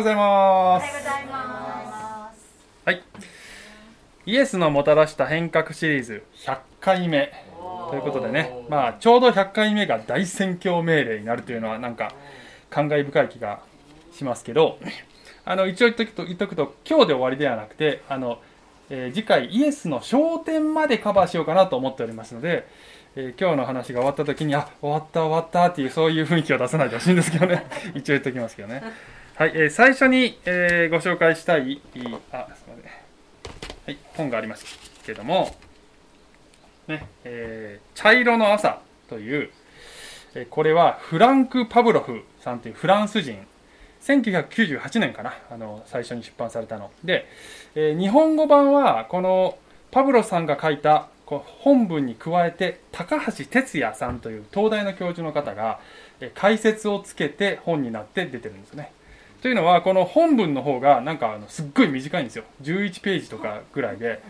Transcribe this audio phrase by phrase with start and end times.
[0.00, 0.84] ございます。
[0.84, 2.48] おはようございます。
[2.86, 3.02] はい。
[4.24, 7.30] イエスのもたらした変革シリーズ100回目
[7.90, 12.14] ということでね、まあ、ちょうど100回目が大宣教命令になるというのは、なんか、
[12.70, 13.60] 感慨深い気が
[14.12, 14.78] しますけど、
[15.44, 18.38] あの、一応言っとくと、言っとくと今日で終わりではなくて、あの、
[18.88, 22.66] えー次回イエスの焦点までカバーしようかなと思っておりますので、
[23.16, 27.66] えー今日の話が終わった時に、あ、終わった終わったっていうそういう雰囲気を出さないでほしいんですけどね。
[27.94, 28.82] 一応言っときますけどね。
[29.40, 32.84] はい、えー最初に、えーご紹介したい、いあ、すみません。
[33.86, 34.66] はい、本があります
[35.06, 35.56] けども、
[36.86, 39.50] ね、えー茶色の朝という、
[40.34, 43.38] えーこれはフランク・パブロフさんというフランス人、
[44.02, 46.90] 1998年かな、あの、最初に出版されたの。
[47.02, 47.26] で、
[47.74, 49.56] えー日本語版は、この
[49.90, 55.80] パブロさんが書いた本文に加えて、高橋哲也さんという東大の教授の方が、
[56.34, 58.92] 解説をつけて本になって出てるんですね。
[59.42, 62.44] というのは、この本文の方が、なんかあの、すっごい短いんですよ。
[62.62, 64.22] 11ページとかぐらいで、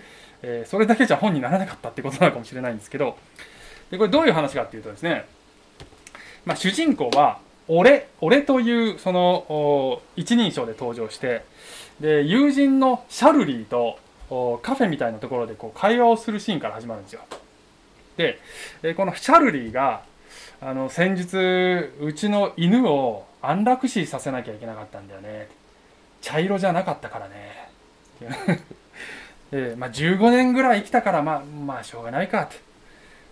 [0.42, 3.16] えーそれだけじゃ本にならなかったってことなのかもしれないんですけど、
[3.90, 5.26] でこれどういう話かっていうとですね、
[6.44, 11.44] まあ、主人公は、俺、俺という、その、一人称で登場して、
[12.00, 13.98] で、友人のシャルリーと、
[14.62, 17.20] カフェみたいなところでこう会話をするシーンから始まるんですよ。
[18.16, 18.38] で、
[18.82, 20.02] えこのシャルリーが、
[20.62, 25.48] あの、先日、うちの犬を安楽死させなきゃいけなかったんだよね。
[26.20, 27.70] 茶色じゃなかったからね。
[29.50, 32.56] で、まあ、15年ぐらい生きたから、まあ、まあ、しょうがないかって。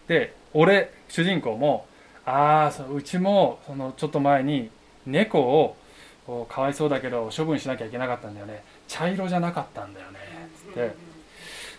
[0.08, 1.86] で、俺、主人公も、
[2.24, 4.70] ああ、うちも、その、ちょっと前に、
[5.06, 5.76] 猫を、
[6.48, 8.62] かわいそうだけど、処分しなきゃいけなかったんだよね。
[8.86, 10.18] 茶色じゃなかったんだよね。
[10.56, 11.08] つって。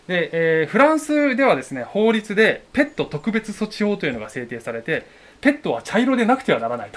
[0.07, 0.29] で、
[0.61, 5.05] えーフランスではですね、法律で、ペット特別措置法というのが制定されて、
[5.41, 6.89] ペットは茶色でなくてはならない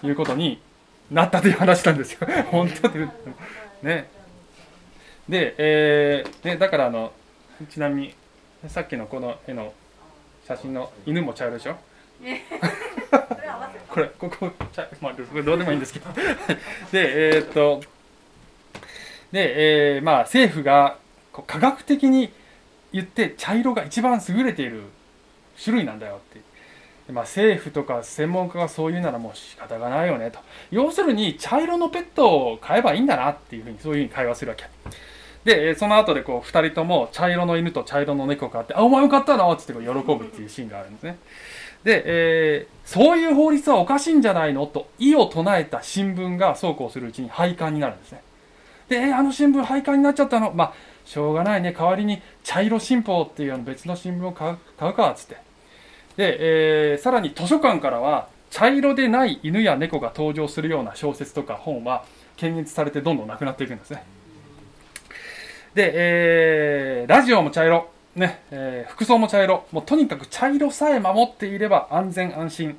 [0.00, 0.60] ということに
[1.10, 2.20] なったという話なんですよ。
[2.50, 3.06] 本当で、
[3.82, 4.10] ね。
[5.28, 7.12] で、えーね、だからあの、
[7.70, 8.14] ちなみに、
[8.68, 9.72] さっきのこの絵の
[10.46, 11.76] 写真の犬も茶色でしょ？
[13.88, 16.10] これ、ここ、茶まあ、これどうでもいいんですけど。
[16.92, 17.80] で、えーっと、
[19.32, 20.98] で、えーまあ、政府が
[21.46, 22.32] 科学的に
[22.92, 24.82] 言って茶色が一番優れている
[25.62, 26.49] 種類なんだよって。
[27.10, 30.38] まあ、政府とか専門家がそう言うならもう仕方がないよねと。
[30.70, 34.64] 要するに茶色のペットを飼えばいいんだなっていうふうにそういうふうに会話するわけ。
[35.44, 39.50] で、その後でこう二人とも茶色の犬と茶色の猫を飼って、あ、お前も飼ったの？
[39.52, 41.18] っつってこう喜ぶっていうシーンがあるんですね。
[41.82, 44.66] で、えーそういう法律はおかしいんじゃないの？
[44.66, 48.22] と異を唱えた新聞がそうこうするうちに廃刊になるんですね。
[48.88, 50.52] で、えーあの新聞廃刊になっちゃったの？
[50.52, 50.74] まあ、
[51.06, 51.72] しょうがないね。
[51.72, 55.36] 代わりに茶色新報っていうあの別の新聞を買う買うか、つって。
[56.16, 62.04] で、えーさらに図書館からは茶色でない犬や猫が登場するような小説とか本は
[62.36, 64.04] 検閲されてどんどんなくなっていくんですね。
[65.74, 72.78] で、えーラジオも茶色、ね、えー服装も茶色、もうとにかく茶色さえ守っていれば安全安心。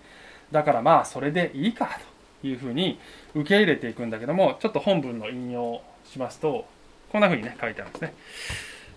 [0.52, 1.98] だからまあ、それでいいか、
[2.42, 3.00] というふうに
[3.34, 6.66] 受け入れていくんだけども、ちょっと本文の引用しますと、
[7.12, 8.14] こんなふうにね、書いてあるんですね。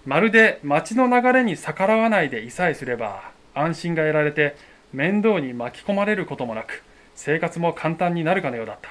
[0.04, 4.56] まるで街の流れに逆らわないでいさえすれば、安心が得られて、
[4.92, 6.82] 面倒に巻き込まれることもなく、
[7.14, 8.88] 生活も簡単になるかのようだった。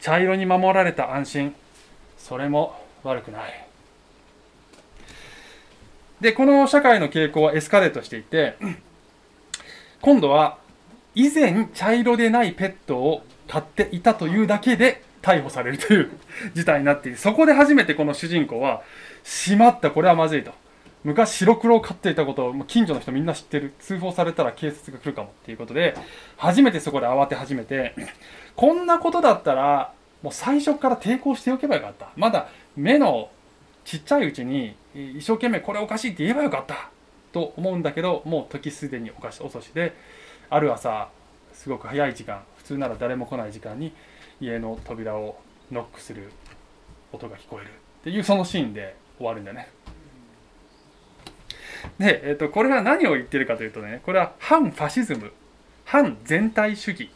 [0.00, 1.54] 茶色に守られた安心、
[2.16, 3.68] それも悪くない。
[6.20, 8.56] で、この社会の傾向はエスカレートしていて、
[10.00, 10.58] 今度は
[11.14, 16.10] 以前茶色でないペットを飼っていたというだけで逮捕されるという
[16.54, 17.18] 事態になっている。
[17.18, 18.82] そこで初めてこの主人公は、
[19.24, 20.52] しまった、これはまずいと。
[21.08, 23.72] 昔白黒を飼っていたことを近所の人みんな知ってる。
[23.80, 25.96] 通報されたら警察が来るかもっていうことで、
[26.36, 27.94] 初めてそこで慌て始めて、
[28.54, 29.92] こんなことだったら、
[30.22, 32.10] もう最初から抵抗しておけばよかった。
[32.16, 33.30] まだ目の
[33.88, 36.90] ちっちゃいうちに一生懸命これおかしいって言えばよかった
[37.32, 39.94] と思うんだけどもう時すでにおかし遅しで
[40.50, 41.08] ある朝
[41.54, 43.94] すごく早い時間普通なら誰も来ない時間に
[44.42, 45.40] 家の扉を
[45.72, 46.30] ノックする
[47.12, 47.70] 音が聞こえるっ
[48.04, 49.70] ていうそのシーンで終わるんだよね
[51.98, 55.32] で、えっとこれは何を言ってるかというとねこれは反ファシズム
[55.84, 57.10] 反全体主義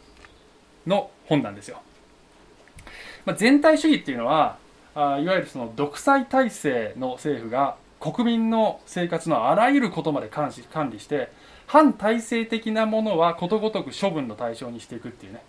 [0.87, 1.81] の本なんですよ、
[3.25, 4.57] まあ、全体主義っていうのは
[4.95, 11.31] あいわゆるその独裁体制の政府が国民の生活のあらゆることまで監視管理して
[11.67, 15.41] 反体制的なものはことごとく処分の対象にしていくっていうね、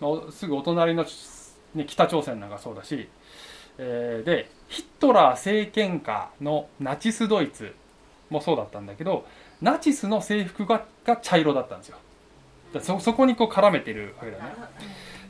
[0.00, 1.06] まあすぐお隣の、
[1.74, 3.08] ね、北朝鮮なんかそうだし、
[3.78, 7.74] えーでヒットラー政権下のナチスドイツ
[8.30, 9.26] もそうだったんだけど
[9.60, 11.98] ナチスの制服がが茶色だったんですよ。
[12.72, 14.54] だそそこにこう絡めてるわけだね。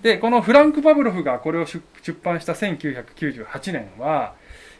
[0.02, 1.82] でこのフランク・パブロフがこれを出
[2.22, 4.34] 版した1998年は、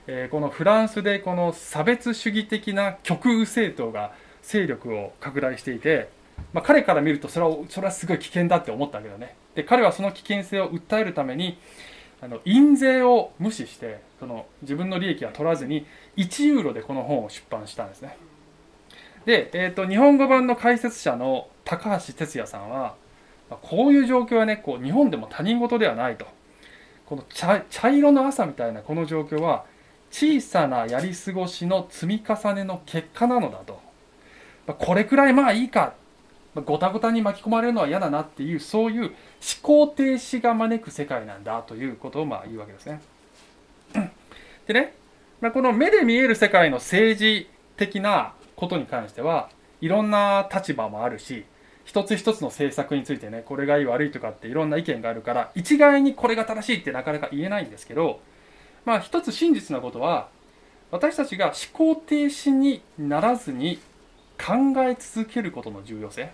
[0.06, 4.12] えー、このフランスでこの差別主義的な極右政党が
[4.42, 6.08] 勢力を拡大していて、
[6.52, 9.36] まあ、彼から見るとそれはそれはすごい危険だって思ったけどね。
[9.54, 11.58] で彼はその危険性を訴えるために
[12.22, 15.86] あの印税を無視してその自分の利益は取らずに
[16.16, 18.16] 1ユーロでこの本を出版したんですね。
[19.24, 22.94] で、えーと、日本語版の解説者の高橋哲也さんは
[23.62, 26.26] こういう状況はねこう日本でも他人事ではないと。
[27.06, 29.64] この茶茶色の朝みたいなこの状況は
[30.12, 33.80] 小さなやり過ごしの積み重ねの結果なのだと。
[34.78, 35.94] これくらいまあいいか
[36.54, 39.12] ごたごたに巻き込まれるのは嫌だなっていうそういう思
[39.62, 43.00] 考停止が招く世界なんだということをまあ言うわけですね。
[44.66, 44.94] でね、
[45.40, 49.48] まあ、この目で見える世界の政治的なことに関しては
[49.80, 51.44] いろんな立場もあるし
[51.84, 58.20] 一つ一つの政策についてねこれがいい悪いとかっていろんな意見があるから一概にこれが正しいってなかなか言えないんですけど
[58.84, 60.28] まあ一つ真実なことは
[60.90, 63.80] 私たちが思考停止にならずに
[64.44, 64.54] 考
[64.84, 66.30] え続けることの重要性。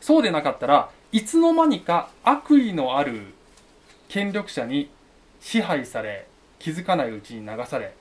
[0.00, 3.34] そうでなかったらいつの間にか悪意のある
[4.08, 4.88] 権力者に
[5.40, 6.26] 支配され
[6.58, 7.94] 気づかないうちに流され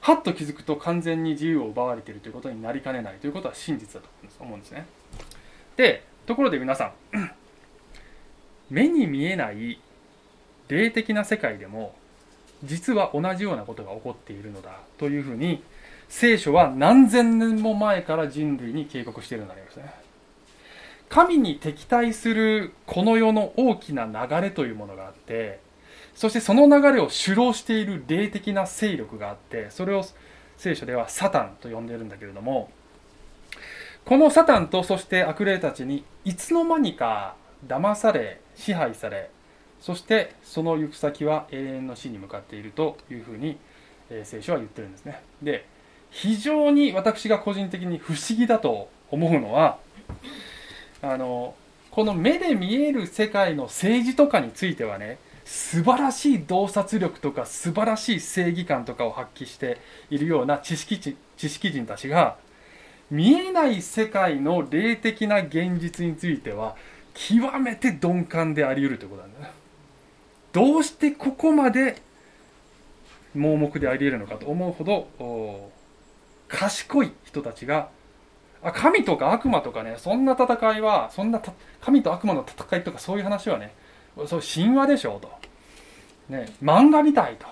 [0.00, 4.08] はっと気づくと完全に自由を奪われているということになりかねないということは真実だと
[4.40, 4.86] 思うんですね。
[5.76, 6.92] でところで皆さん
[8.70, 9.78] 目に見えない
[10.68, 11.94] 霊的な世界でも
[12.64, 15.62] 実は同じようなことが起こっているのだというふうに
[16.14, 19.94] 聖書は何千年も前から人類に警告しているのでありますね。
[21.08, 25.60] 神に敵対するこの世の大きな流れというものがあって
[26.14, 30.04] そしてその流れを主導している霊的な勢力があってそれを
[30.58, 32.70] 聖書ではサタンと呼んでいるんだけれども
[34.04, 37.36] このサタンとそして悪霊たちにいつの間にか
[37.66, 39.30] 騙され支配され
[39.80, 43.58] そしてその行く先は永遠の死に向かっているというふうに、
[44.22, 45.20] 聖書は言ってるんですね。
[45.42, 45.71] で
[46.12, 49.78] 非常に私が個人的に不思議だと思うのは
[51.00, 51.54] あの
[51.90, 59.78] この目で見える世界の政治とかについてはね素晴らしい洞察力とか素晴らしい正義感とかを発揮して
[60.10, 61.16] いるような知識知
[61.48, 62.36] 識人たちが
[63.10, 66.76] 見えない世界の霊的な現実については
[67.14, 69.50] 極めて鈍感であり得るということなんだ。
[70.52, 72.00] どうしてここまで
[73.34, 75.71] 盲目であり得るのかと思うほど
[76.52, 77.88] 賢い人たちが
[78.62, 81.42] あ神とか悪魔とかねそんな戦いはそんな
[81.80, 83.74] 神と悪魔の戦いとかそういう話はね
[84.26, 85.30] そう神話でしょうと、
[86.28, 87.46] ね、漫画みたいと。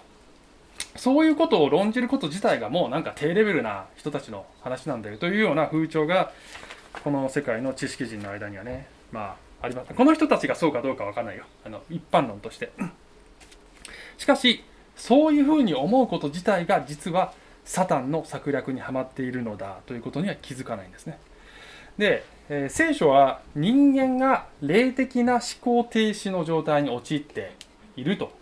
[0.97, 6.33] そういうことを論じること自体がもうなんか低レベルな人たちの話なんだよというような風潮が
[7.05, 9.95] この世界の知識人の間にはねまああります。
[9.95, 11.45] この人たちがそうかどうかわかんないよ。
[11.65, 12.73] あの一般論として。
[14.19, 14.65] しかし
[14.97, 17.33] そういうふうに思うこと自体が実は
[17.71, 21.21] サタンの策略にはまっているのだということには気づかないんですね。
[21.99, 27.53] で、えー、聖書は人間が霊的な思考停止の状態に陥って
[27.95, 28.33] いると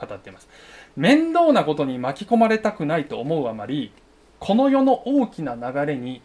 [0.00, 0.48] 語っています。
[0.96, 3.92] 面倒なことに巻き込まれたくないと思うあまり
[4.38, 6.22] この世の大きな流れに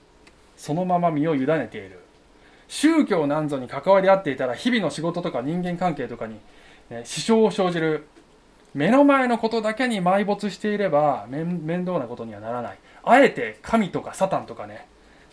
[0.55, 1.99] そのまま身を委ねている。
[2.69, 6.39] 宗教なんぞに関わり合っていたら日々の仕事とか人間関係とかに、
[6.89, 8.07] ね、支障を生じる。
[8.77, 12.77] 目の前のことだけに埋没していれば面倒なことにはならない。
[13.03, 14.85] あえて神とかサタンとかね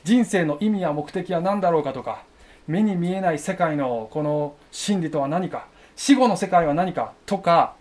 [0.03, 2.25] 人生の意味や目的は何だろうかとか
[2.67, 7.75] 目に見えない世界のこの真理とは何か死後の世界は何かとか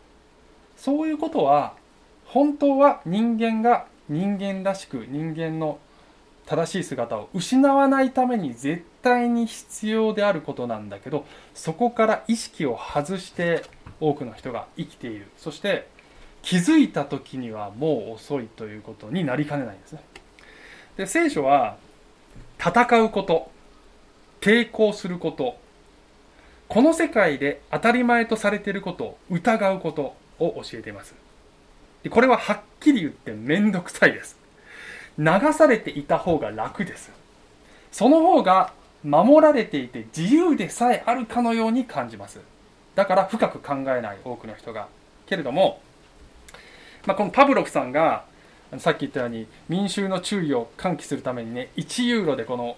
[0.75, 1.75] そういうことは
[2.25, 5.79] 本当は人間が人間らしく人間の
[6.45, 13.63] 正しい姿を失わないために絶対に必要であることなんだけどそこから意識を外して
[13.99, 15.27] 多くの人が生きている。
[15.37, 15.87] そして
[16.41, 20.03] 気づいた時にはもう遅いということになりかねないんですね。
[20.97, 21.77] で聖書は
[22.59, 23.51] 戦うこと
[24.41, 25.57] 抵抗すること
[26.67, 31.15] この世界で当たり前とされていることを疑うことを教えています。
[32.03, 34.37] でこれははっきり言って面倒くさいです。
[35.17, 37.11] 流されていた方が楽です。
[37.91, 38.73] その方が
[39.03, 42.39] 守られていて自由でさえあるかのように感じます。
[42.95, 44.87] だから深く考えない多くの人が。
[45.25, 45.81] けれども、
[47.05, 48.25] まあ、このパブロフさんが
[48.77, 52.77] さっき言ったように民衆の注意を喚起するためにね1ユーロでこの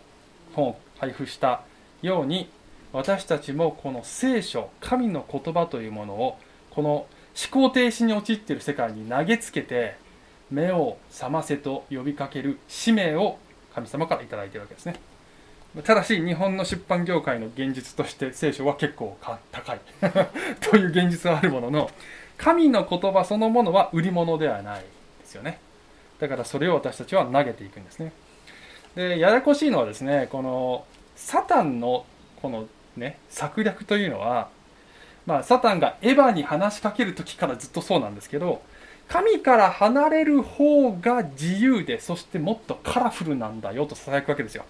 [0.53, 1.61] 本を配布した
[2.01, 2.49] ように
[2.93, 6.37] 私たちもこの聖書神の言葉というものを
[6.69, 7.07] この思
[7.51, 9.97] 考停止に陥っている世界に投げつけて
[10.49, 13.37] 目を覚ませと呼びかける使命を
[13.73, 14.95] 神様から頂いているわけですね。
[15.83, 19.17] ただし日本の出版業界の現実として聖書は結構
[19.51, 19.79] 高い。
[20.61, 21.89] という現実はあるものの
[22.37, 25.59] 神の言葉そのものは売り物ではないですよね。
[26.19, 28.13] だからそれを私たちは投げていくんですね。
[28.95, 32.05] でややこしいのはですねこのサタンの
[32.41, 34.47] このね策略というのは
[35.25, 38.61] まあサタンがエヴァに話しかける時からずっとそうなんですけど
[39.09, 44.65] 神から離れる方が自由でそしてもっとカラフルなんだよとささやくわけですよ。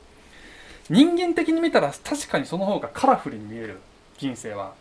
[0.90, 3.80] 人間的に見たら確かにその方がカラフルに見える
[4.18, 4.74] 人生は。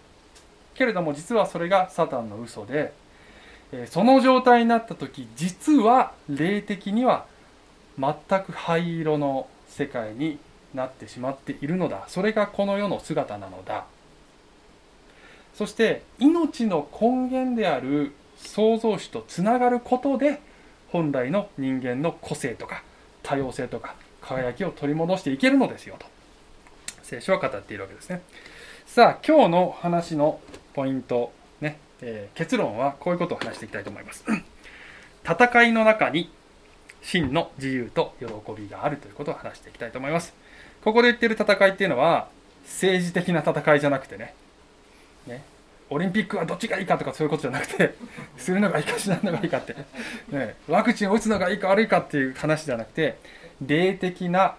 [0.75, 2.93] けれども実はそれがサタンの嘘で
[3.87, 7.27] その状態になった時実は霊的には
[7.99, 10.39] 全く灰色の世界に
[10.75, 12.05] なってしまっているのだ。
[12.09, 13.85] それがこの世の姿なのだ。
[15.55, 20.41] そして命の根源である創造主とつながることで
[20.89, 22.83] 本来の人間の個性とか
[23.23, 23.95] 多様性とか
[24.25, 26.07] 輝きを取り戻していけるのですよと。
[27.03, 28.23] 聖書は語っているわけですね。
[28.87, 30.41] さあ今日の話の
[30.73, 34.25] ポイントね、えー、結論はこういうことを話していきたいと思います。
[35.25, 36.31] 戦いの中に
[37.03, 38.27] 真の自由と喜
[38.61, 40.35] びがあるということを話していきたいと思います。
[40.83, 42.29] ここで言ってる戦いっていうのは
[42.65, 44.35] 政治的な戦いじゃなくてね
[45.27, 45.43] ね
[45.91, 47.95] オリンピックはどっちがいいかとかそういうことじゃなくて
[48.37, 49.75] するのがいいかしないのがいいかって、
[50.29, 53.19] ね、ワクチンを打つのがいいか悪いかっていう話じゃなくて
[53.61, 54.57] 霊的な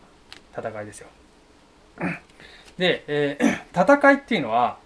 [0.58, 1.08] 戦いですよ。
[2.78, 3.60] で、えー、
[3.98, 4.78] 戦いっていうのは、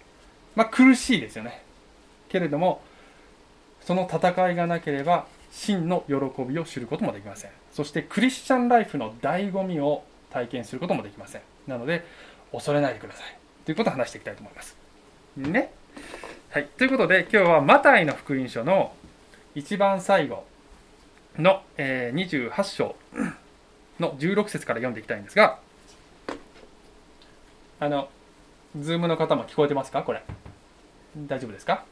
[0.54, 1.62] まあ、苦しいですよね。
[2.28, 2.82] けれども、
[3.82, 6.14] その戦いがなければ、真の喜
[6.44, 7.50] びを知ることもできません。
[7.72, 11.42] そして、クリスチャンライフの醍醐味を体験することもできません。
[11.66, 12.04] なので、
[12.52, 13.36] 恐れないでください。
[13.64, 14.76] ということを話していきたいと思います。
[15.36, 15.72] ね。
[16.50, 16.66] はい。
[16.66, 18.92] ということで、今日はマタイの福音書の
[19.54, 20.44] 一番最後
[21.36, 22.96] の、えー、28章
[24.00, 25.58] の16節から読んでいきたいんですが、
[27.78, 28.08] あの、
[28.78, 30.02] ズームの方も聞こえてますか？
[30.02, 30.22] これ。
[31.26, 31.84] 大丈夫ですか？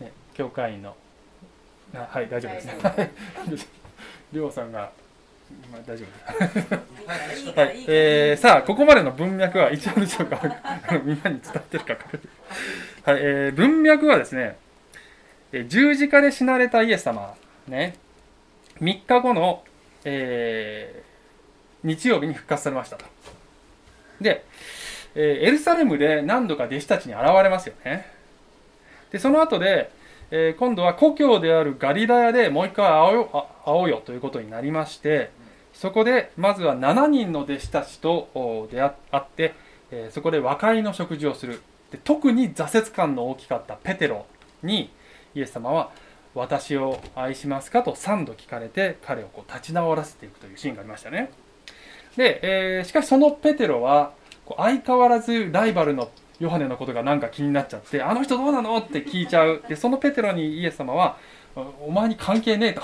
[0.00, 0.96] ね、教会員の。
[1.94, 3.10] あはい、大丈夫ですね。
[4.32, 4.92] りょうさんが、
[5.72, 7.48] まあ、大丈夫です。
[7.58, 10.40] はい、えー、さあ、ここまでの文脈は一応でしょうか
[11.04, 12.28] みんなに伝ってるか確認。
[13.10, 14.56] はい、えー、文脈はですね、
[15.66, 17.34] 十字架で死なれたイエス様、
[17.66, 17.96] ね、
[18.80, 19.64] 3日後の
[20.04, 23.04] えー、日曜日に復活されましたと。
[24.20, 24.44] で、
[25.14, 28.06] えー、エルサレムで何度か弟子たちに現れますよね。
[29.10, 29.90] で、その後で、
[30.30, 35.30] えー、今度は故郷であるガリラヤでもう一回会おうよ会おうよということになりまして、
[35.72, 39.54] そこでまずは7人の弟子たちと出会って、
[39.90, 41.98] えー、そこで和解の食事をするで。
[41.98, 44.26] 特に挫折感の大きかったペテロ
[44.62, 44.90] に
[45.34, 45.90] イエス様は
[46.34, 51.30] 私を愛しますかと3度聞かれて彼をこう立ち直らせていくというシーンがありましたね。
[52.16, 54.12] で、えー、しかしそのペテロは
[54.44, 59.62] こう相変わらずライバルのヨハネのことがなんか気になっちゃってあの人どうなのって聞いちゃう。
[59.68, 61.18] でそのペテロにイエス様は
[61.80, 62.82] お前に関係ねえと。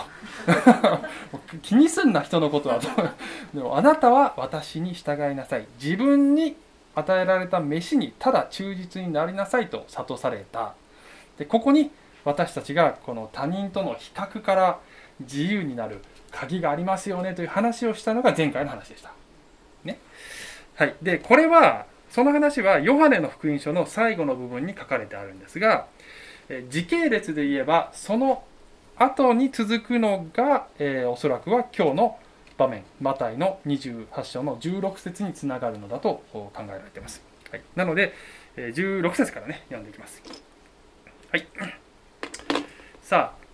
[1.62, 2.88] 気にすんな人のことはと。
[3.54, 5.66] でもあなたは私に従いなさい。
[5.80, 6.56] 自分に
[6.94, 10.74] 与えられた飯にただ忠実になりなさいと諭された。
[11.38, 11.90] でここに
[12.26, 14.80] 私たちがこの他人との比較から
[15.20, 16.00] 自由になる
[16.32, 19.12] 鍵がありますよねという話をしたのが前回の話でした。
[19.84, 20.00] ね。
[20.74, 20.96] はい。
[21.00, 25.86] で、これは、その話はヨハネの福音書の最後の部分に書かれてあるんですが、
[26.68, 28.42] 時系列で言えば、その
[28.96, 32.18] 後に続くのが、えー、おそらくは今日の
[32.58, 37.22] 場面、マタイの28章の16節につながるのだと考えられています。
[37.52, 38.14] はい、なので、
[38.56, 40.20] 16節からね、読んでいきます。
[41.30, 41.85] はい。
[43.06, 43.46] さあ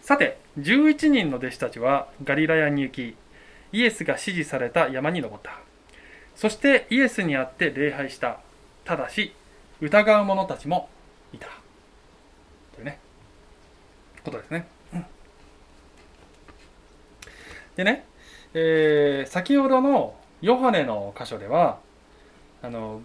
[0.00, 3.14] さて11人の弟子たちはガリラヤに行き
[3.70, 5.60] イエスが指示された山に登った。
[6.34, 8.40] そしてイエスに会って礼拝した。
[8.86, 9.34] ただし
[9.82, 10.88] 疑う者たちも
[11.34, 11.48] いた。
[12.74, 12.98] というね
[14.24, 15.06] ことですね、うん、
[17.76, 18.06] でね、
[18.54, 21.80] えー、先ほどのヨハネの箇所では
[22.62, 23.02] あの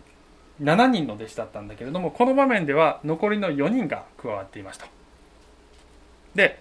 [0.62, 4.88] 7人の弟子だったんだけれどもこの場面では残りの4人が加わっていました。
[6.36, 6.60] で、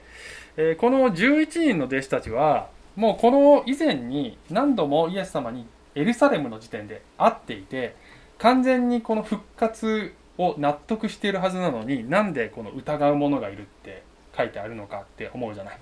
[0.56, 7.96] えこの11人の弟子たちはもうこの以前に何度もイエス様にエルサレムの時点で会っていて
[8.38, 14.02] 完全にこの復活を納得しているはずなのになんでこの疑う者がいるって
[14.36, 15.78] 書いてあるのかって思うじゃない。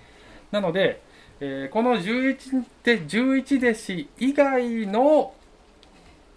[0.51, 1.01] なので、
[1.41, 5.35] えー、この11で11弟子以外の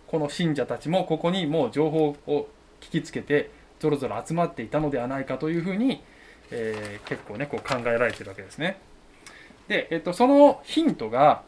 [0.08, 2.48] この信者たちもここにもう情報を
[2.82, 6.04] 聞きつけてぞろぞろ集まっていたのではないかというふうに
[6.52, 8.78] えー、結構ねこう考えられてるわけですね。
[9.68, 11.44] で、えっと、そのヒントが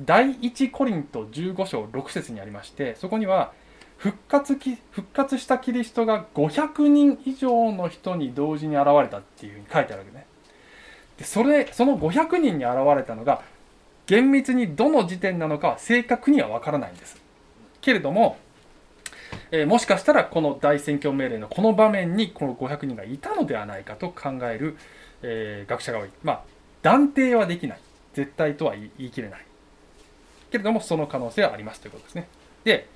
[0.00, 3.52] 第一コリント15章6節にありましてそこには
[3.96, 10.26] 復活き復活したキリストが500人以上の人に同時に現れたっていうふうに書いてあるわけね
[11.16, 13.42] でそれその500人に現れたのが
[14.06, 17.16] 厳密にどの時点なのかは正確には分からないんです
[17.80, 18.38] けれども、
[19.50, 24.76] えーもしかしたらこの大宣教命令のこの場面にこの500人がいたのではないかと考える、
[25.22, 26.10] えー学者が多い。
[26.22, 26.42] まあ
[26.82, 27.78] 断定はできない。
[28.14, 29.44] 絶対とは言い切れない。
[30.50, 31.80] けれどもその可能性はあります。
[31.80, 32.28] ということですね。
[32.64, 32.88] で,、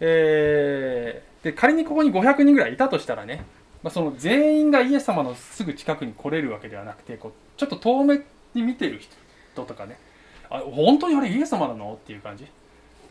[0.00, 3.44] えーで仮にここに500人ぐらいいたとしたらね、
[3.82, 8.20] まあ、その全員がイエス様のすぐ近くに来れるわけではなくてこうちょっと遠目
[8.52, 9.00] に見てる
[9.54, 9.98] 人とかね
[10.50, 11.94] あ本当にあれイエス様なの？
[11.94, 12.46] っていう感じ。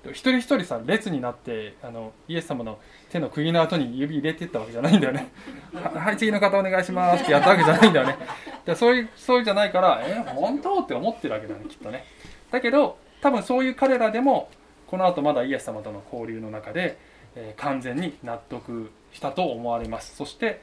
[0.05, 2.79] 一人一人さ列になってあのイエス様の
[3.09, 5.29] 手の釘の後に指入れてったわけじゃないんだよね。
[5.73, 8.17] はい次の方お願いしますってやったわけじゃないんだよね。
[8.65, 12.05] でそういうそういうじゃないからえ本当って思ってるわけだねきっとね。
[12.51, 14.49] だけど多分そういう彼らでも
[14.87, 16.97] この後まだイエス様との交流の中で、
[17.35, 20.15] えー完全に納得したと思われます。
[20.15, 20.61] そして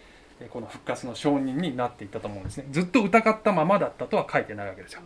[0.50, 2.66] この復活の証人になっていったと思うんですね。
[2.70, 5.02] ずっと疑ったままだったとは書いてないわけですよ。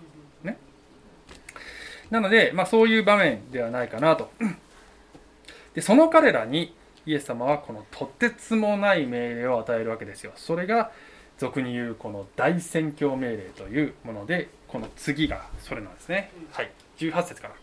[2.11, 4.31] なので、まあ、そういう場面ではないかなと。
[5.75, 6.75] でその彼らに
[7.07, 10.33] イエス様はこのとてつもない命令を与えるわけですよ。
[10.37, 10.91] それが
[11.39, 16.31] 俗に言うこの大宣教命令というものでこの次がそれなんですね。
[16.53, 16.71] はい。
[16.99, 17.55] 18節から。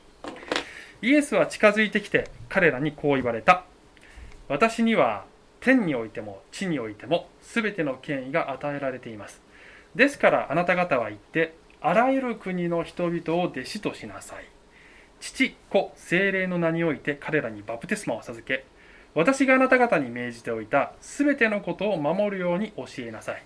[1.01, 3.65] イエスは近づいてきて彼らにこう言われた。
[4.47, 5.25] 私には
[5.59, 9.41] 天においても地においても全ての権威が与えられています。
[9.95, 14.45] ですからあなた方は行ってあらゆる国の人々を弟子としなさい。
[15.19, 18.65] 父子精霊の名において彼らにバプテスマを授け
[19.15, 23.43] 私があなた方に命じておいた全てのことを守るように教えなさい。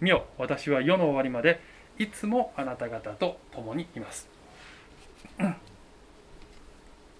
[0.00, 1.60] 見よ私は世の終わりまで
[1.98, 4.28] いつもあなた方と共にいます。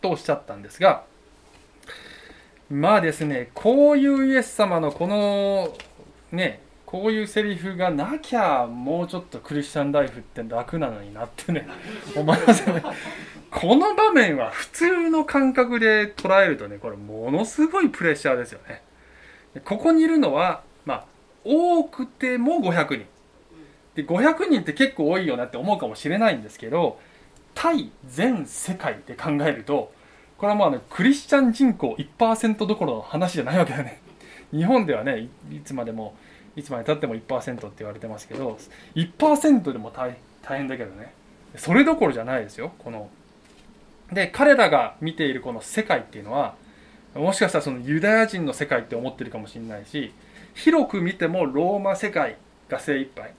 [0.00, 1.04] とおっしゃったんですが
[2.70, 5.74] まあですねこういうイエス様のこの
[6.30, 11.68] ねこういうセリフがなきゃもうちょっとクリスチャンライフって楽なのになってね。
[12.16, 12.82] 思いますよね。
[13.50, 18.82] この場面は普通の感覚で捉えるとねこれものすごいプレッシャーですよね。
[19.66, 21.04] ここにいるのはまあ
[21.44, 23.04] 多くても500人。
[23.94, 26.98] で500人って結構多いよなって思うかもしれないんですけど
[27.54, 29.92] 対全世界で考えると
[30.38, 34.00] これはもうあのクリスチャン人口1%どころの話じゃないわけだね。
[34.52, 36.16] 日本ではねいいつまでも
[36.58, 38.58] いつまでたっても1%って言われてますけど
[38.96, 41.14] 1%でも大変だけどね。
[41.56, 43.08] それどころじゃないですよこの。
[44.12, 46.54] で彼らが見ているこの世界っていうのは
[47.14, 50.12] もしかしたらそのユダヤ人の世界って思ってるかもしれないし
[50.54, 52.36] 広く見てもローマ世界
[52.68, 53.32] が精一杯。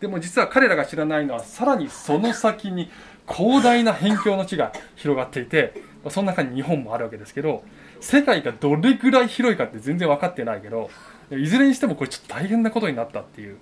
[0.00, 2.90] でも実は彼らが知らないのはさらにその先に
[3.28, 5.72] 広大な辺境の地が広がっていて
[6.10, 7.62] その中に日本もあるわけですけど
[8.00, 10.90] 世界がどれぐらい広いかって全然分かってないけど
[11.30, 13.56] いずれにしてもこれちょっと大変なことになったっていう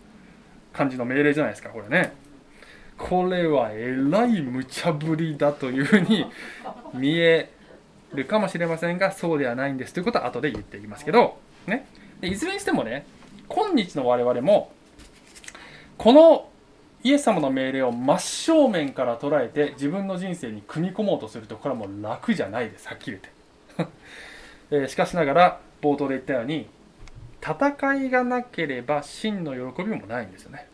[0.72, 2.12] 感じの命令じゃないですかこれね。
[2.98, 6.26] これはえらい無茶ぶりだというふうに
[6.94, 7.50] 見え
[8.12, 11.86] るかもしれませんがそうではないんですということは後で言っていきますけど、ね、
[12.20, 13.06] でいずれにしてもね
[13.48, 14.72] 今日の我々も
[15.98, 16.48] この
[17.04, 23.18] イエス様の命令を真正面から捉えて自分の人生に組み込もうとするとこれはもう楽じゃないですはっきり
[23.76, 23.92] 言って、
[24.84, 26.68] えしかしながら冒頭で言ったように
[27.42, 30.68] 戦いがなければ真の喜びもないんですよね。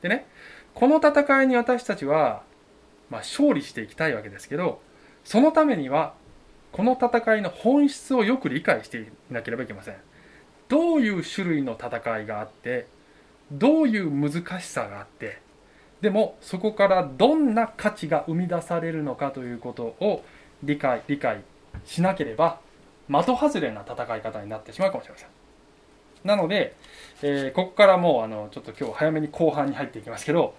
[0.00, 0.26] でね
[0.74, 2.42] この戦いに私たちは、
[3.10, 4.80] まあ、勝利していきたいわけですけど
[5.22, 6.14] そのためには
[6.72, 9.96] この戦いの本質をよく理解していなければいけません。
[10.68, 12.86] どういう種類の戦いがあって
[13.50, 15.42] どういう難しさがあって
[16.00, 20.24] でもそこからどんな価値が生み出されるのかということを
[20.62, 21.42] 理解理解
[21.84, 22.58] しなければ
[23.08, 25.28] 的外れな戦い方になってしまうかもしれません。
[26.24, 26.74] なので、
[27.22, 30.54] えーここからもうあのちょっと今日早めに後半に入っていきますけど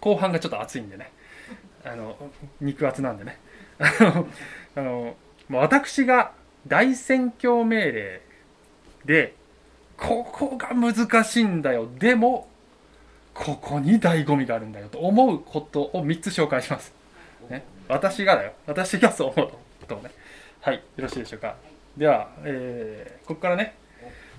[0.00, 1.12] 後半がちょっと熱いんでね。
[1.84, 2.16] あの
[2.60, 3.38] 肉厚なんでね。
[3.78, 5.16] あの
[5.50, 6.32] 私が
[6.66, 8.20] 大宣教命令
[9.04, 9.34] で
[9.96, 11.88] ここが難しいんだよ。
[11.98, 12.48] でも
[13.34, 16.92] ここに醍醐味があるんだよと思うことを3つ紹介します、
[17.48, 18.52] ね、私がだよ。
[18.66, 20.10] 私がそう思うことね。
[20.60, 20.76] はい。
[20.76, 21.56] よろしいでしょうか。
[21.96, 23.74] では、えーここからね。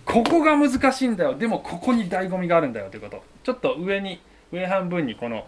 [0.06, 5.48] ここが難しいんだよでもここに醍醐味があるんだよということちょっと上に上半分にこの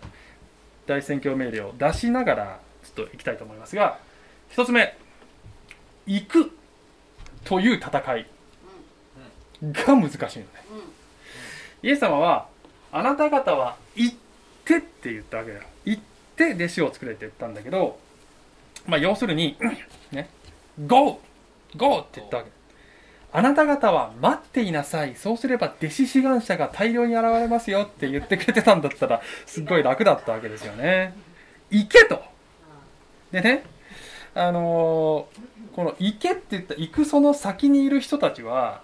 [0.87, 3.99] 大宣教命令を出しながらちょっといきたいと思いますが
[4.49, 4.95] 一つ目
[6.05, 6.51] 行く
[7.43, 8.25] という戦い
[9.61, 10.51] が難しいのね
[11.83, 12.47] イエス様は
[12.91, 14.15] あなた方は行っ
[14.63, 16.03] てって言ったわけだよ行っ
[16.35, 17.99] て弟子を作れって言ったんだけど
[18.87, 19.57] まあ要するに
[20.11, 20.29] ね
[20.85, 21.19] GO!
[21.75, 21.99] GO!
[21.99, 22.49] って言ったわけ
[23.35, 25.15] あなた方は待っていなさい。
[25.15, 31.13] そうすれば弟子志願者が大量に現れますよって言ってくれてたんだったらすっごい楽だったわけですよね。
[31.69, 32.21] 行けと。
[33.31, 33.63] でね
[34.33, 38.81] あのーこの行けって言った行くその先にいる人たちは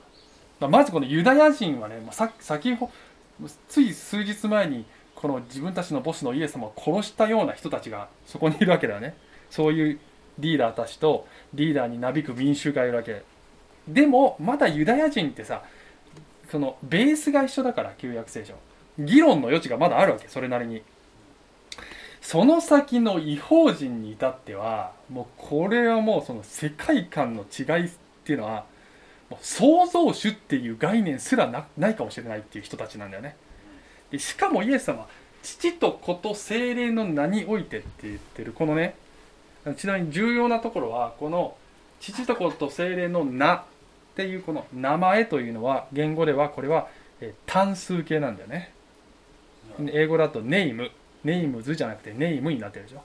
[0.59, 2.91] ままずこのユダヤ人はね、まあ、さ先ほ
[3.69, 4.83] つい数日前に
[5.15, 9.15] この自分たちのボスのイエス様を殺したような人たちがそこにいるわけだよね。
[9.49, 9.99] そういう
[10.37, 13.23] リーダーたちとリーダーになびく民衆がいるわけ。
[13.87, 15.63] でもまだユダヤ人ってさ
[16.51, 18.53] そのベースが一緒だから旧約聖書。
[18.99, 20.81] 議論の余地がまだあるわけそれなりに。
[22.21, 27.89] その先の違法人に至ってはもうこれはもうその世界観の違いっ
[28.23, 28.65] ていうのは
[29.29, 33.35] もう創造主っていう概念すらないかもしれないっていう人たちなんだよね。
[34.11, 35.07] でしかもイエス様
[35.41, 38.95] 父と子と精霊の名においてって言ってるこのね
[39.77, 41.55] ちなみに重要なところはこの
[41.99, 43.63] 父と子と精霊の名
[44.23, 46.87] っていうこの名前というのは言語ではこれは
[47.19, 48.71] えー単数形なんだよね。
[49.91, 50.91] 英語だとネイム。
[51.23, 53.03] ネイムズじゃなくてネイムになってるでしょ。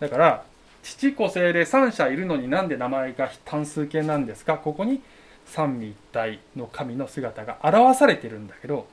[0.00, 0.44] だから
[0.82, 4.56] 父子精霊三者いるのになんで名前が単数形なんですか？
[4.56, 5.02] ここに
[5.44, 8.86] 三位一体の神の姿が表されてるんだけど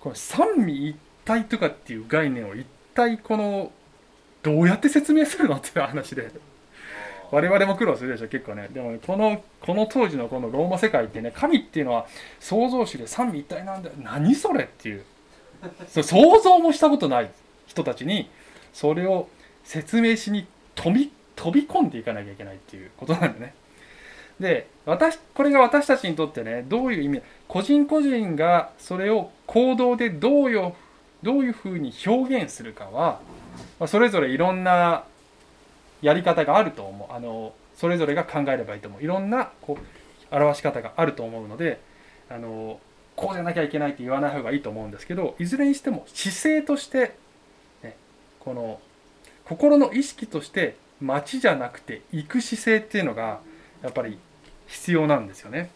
[0.00, 3.72] この三位一体とかっていう概念を一体この
[4.42, 6.30] どうやって説明するのっていう話で
[7.30, 8.68] 我々も苦労するでしょ結構ね。
[8.72, 12.06] でもねこのこの当時のこのローマ世界ってね神っていうのは
[12.40, 13.88] 創造主で三位一体なんだ。
[13.88, 15.04] よ何それっていう。
[15.88, 17.30] それ想像もしたことない
[17.66, 18.28] 人たちに
[18.72, 19.28] それを
[19.64, 23.54] 説明しに飛び飛び込んでいかなきゃいけないっていうことなんだね。
[24.38, 30.74] で私これが私たちにとってねどういう意味個人個人がそれを行動でどうよ
[31.22, 33.20] どういうふうに表現するかは
[33.78, 35.04] まあそれぞれいろんな
[36.04, 41.80] やり方があると思うあのそれぞれが考えればいいと思ういろんなこう表し方があると思うので
[42.28, 42.78] あの
[43.16, 47.16] こうじゃなきゃいけないって言わない方がいいと思うんですけどいずれにしても姿勢として、
[47.82, 47.96] ね、
[48.38, 48.80] この
[49.48, 53.40] 心の意識として街じゃなくて行く姿勢っていうのが
[53.82, 54.18] やっぱり
[54.66, 55.70] 必要なんですよね。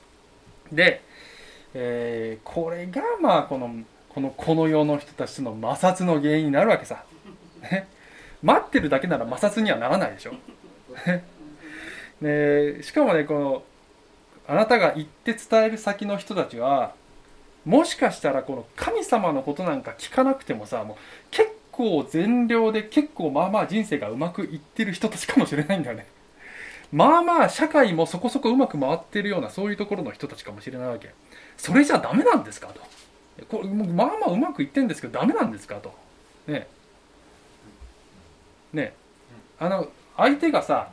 [0.72, 1.02] で、
[1.74, 3.70] えーこれがまあこの
[4.08, 7.04] このこの世の人たちの摩擦の原因になるわけさ。
[7.62, 7.88] ね、
[8.42, 10.32] 待ってるだけなら摩擦にはならないでしょ。
[12.20, 13.62] ねしかもねこの
[14.46, 16.94] あなたが言って伝える先の人たちは
[17.64, 20.96] もしかしたらこの神様のことなんか聞かなくてもさもう
[21.30, 26.06] 結構善良で結構まあまあ人生がうまくいってる人たちかもしれないんだよね。
[26.90, 31.10] まあまあ社会もそこそこうまく回ってるようなそういうところの人たちかもしれないわけ。
[31.56, 32.80] それじゃダメなんですかと。
[33.48, 35.92] これまあまあうまくいってんですけどダメなんですかと。
[36.46, 36.66] ね
[38.72, 38.94] ね
[39.58, 40.90] あの相手がさ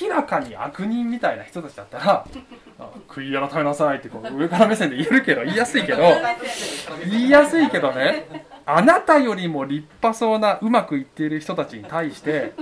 [0.00, 2.24] 明らかに悪人みたいな人たちだったら
[2.78, 6.02] あ悔い改めなさいってこう上から目線で言えるけど言いやすいけど
[7.10, 12.52] 言いやすいけどねあなたよりも立派そうなうまくいっている人たちに対して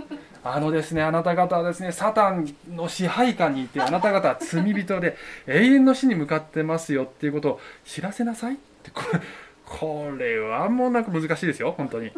[0.43, 9.21] あのですねあなた方はですねサタンの支配下にいてあなた方は罪人で永遠の死に向かってますよっていうことを知らせなさいってこれ
[9.67, 12.13] これはもうなんか難しいですよ本当に。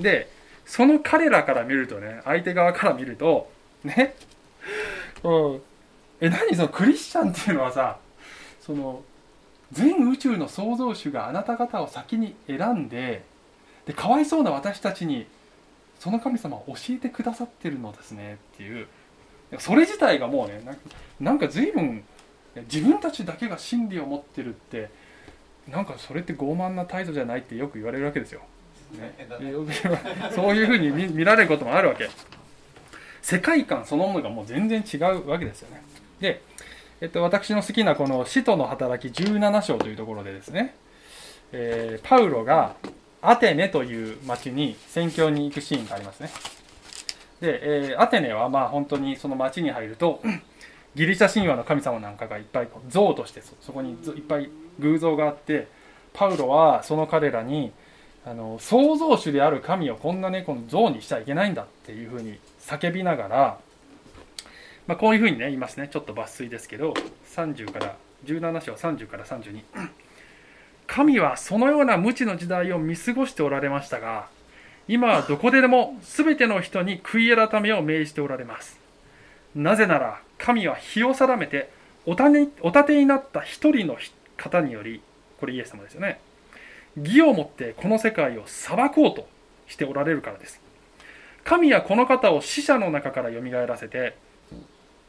[0.00, 0.28] で
[0.66, 3.50] その彼らから見るとね相手側から見ると
[3.84, 4.14] ね？
[5.22, 5.60] うん。
[6.20, 6.54] え何？
[6.54, 7.98] そのクリスチャンっていうのはさ
[8.60, 9.02] その
[9.72, 13.24] 全宇宙の創造主があなた方を先に選んで
[13.86, 15.26] でかわいそうな私たちに
[15.98, 18.86] その神様を教えてくださってるのですねっていう。
[19.58, 20.80] それ自体がもうねなんか
[21.20, 22.02] なんか随分
[22.72, 24.90] 自分たちだけが真理を持ってるって
[25.68, 28.40] なんかそれって傲慢な態度じゃないってよく言われるわけですよ。
[28.94, 29.14] ね、
[30.34, 32.08] そういうふうに見見られることもあるわけ。
[33.22, 35.82] 世界観そのものがもう全然違うわけですよね。
[36.20, 36.42] で、
[37.00, 40.74] えっと、私の好きなこの「使徒の働き17章」というところでですね、
[41.52, 42.76] えーパウロが
[43.22, 46.28] アテネという町に宣教に行くシーンがありますね。
[47.40, 50.20] で、えーアテネはまあ本当にその町に入ると
[50.94, 55.66] ギリシャ神話の神様なんかがいっぱい像としてそこにいっぱい偶像があって
[56.12, 57.72] パウロはその彼らに
[58.26, 63.58] あの創造主である神をこんなねこの像にしちゃいけないんだっていうふうに叫びながら、
[64.86, 65.88] まあ、こういうふうにね言いますね。
[65.92, 66.94] ちょっと抜粋ですけど
[67.34, 69.62] 30から17章30から32
[70.86, 74.28] 神はそのような無知の時代を見過ごしておられましたが
[74.88, 78.80] 今はどこででも全ての人に悔い改めを命じておられます。
[79.54, 81.70] なぜなら神は日を定めて
[82.06, 83.96] おたねお立てになった一人の
[84.36, 85.00] 方により
[85.40, 86.20] これイエス様ですよね。
[86.96, 89.28] 義をもってこの世界を裁こうと
[89.66, 90.60] しておられるからです。
[91.44, 94.16] 神はこの方を死者の中からよみがえらせて、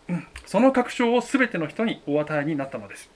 [0.10, 3.10] うんその確証を全ての人にお与えになったのです。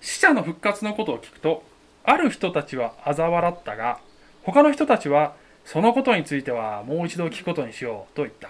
[0.00, 1.62] 死者の復活のことを聞くと
[2.04, 4.00] ある人たちは嘲笑ったが
[4.42, 8.48] 他の人たちはそのことについてはもう一度聞くことにしようと言った。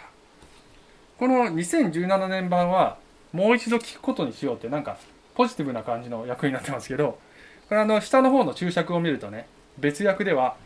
[1.18, 2.96] この2017年版は
[3.32, 4.96] もう一度聞くことにしようってなんか
[5.34, 7.18] ポジティブな感じの役になってますけど
[7.70, 9.46] これあの下の方の注釈を見るとね
[9.78, 10.56] 別訳では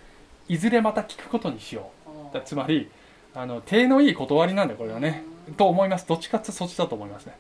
[0.49, 2.35] いずれまた聞くことにしよう。
[2.35, 2.91] だつまり
[3.35, 5.23] あの手のいい断りなんだよこれはね。
[5.59, 6.09] と思います。
[6.09, 7.37] どっちかってそっちだと思いますね、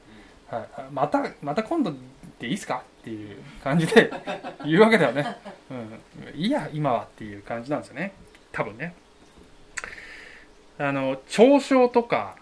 [0.48, 1.94] はい、またまた今度
[2.38, 2.85] でいいですか？
[3.00, 4.11] っていう感じで
[4.66, 5.37] 言うわけだよね、
[5.70, 8.12] うん、いいや今はっていう感じなんですよね。
[8.53, 8.94] 多分ね。
[10.77, 12.37] あの嘲笑とか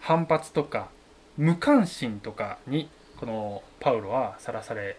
[0.00, 0.88] 反発とか
[1.38, 4.98] 無関心とかにこのパウロはさらされ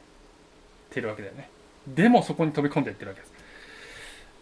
[0.90, 1.48] てるわけだよね
[1.96, 3.34] でもそこに飛び込んでいってるわけです。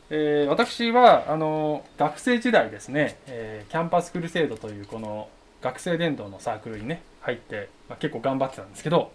[0.09, 5.27] えー、私はあの学生時代ですね、えー、キャンパスクルセードというこの
[5.61, 9.11] 学生伝道のサークルにね入って、まあ、結構頑張ってたんですけど、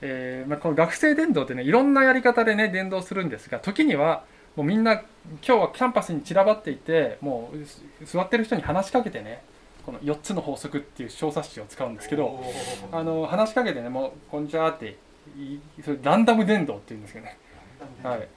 [0.00, 5.04] えー、まあ、この学生伝道ってねいろんなやり方でね伝道するんですが時にはもうみんな今
[5.40, 9.42] 日はキャンパスに散らばっていてもう座ってる人に話しかけてね
[9.84, 12.40] この4つの法則っていう小冊子を使うんですけど
[12.92, 14.96] あの話しかけてねもう「こんにちは」って
[15.82, 17.38] それランダム伝道っていうんですけどね。
[18.02, 18.28] はい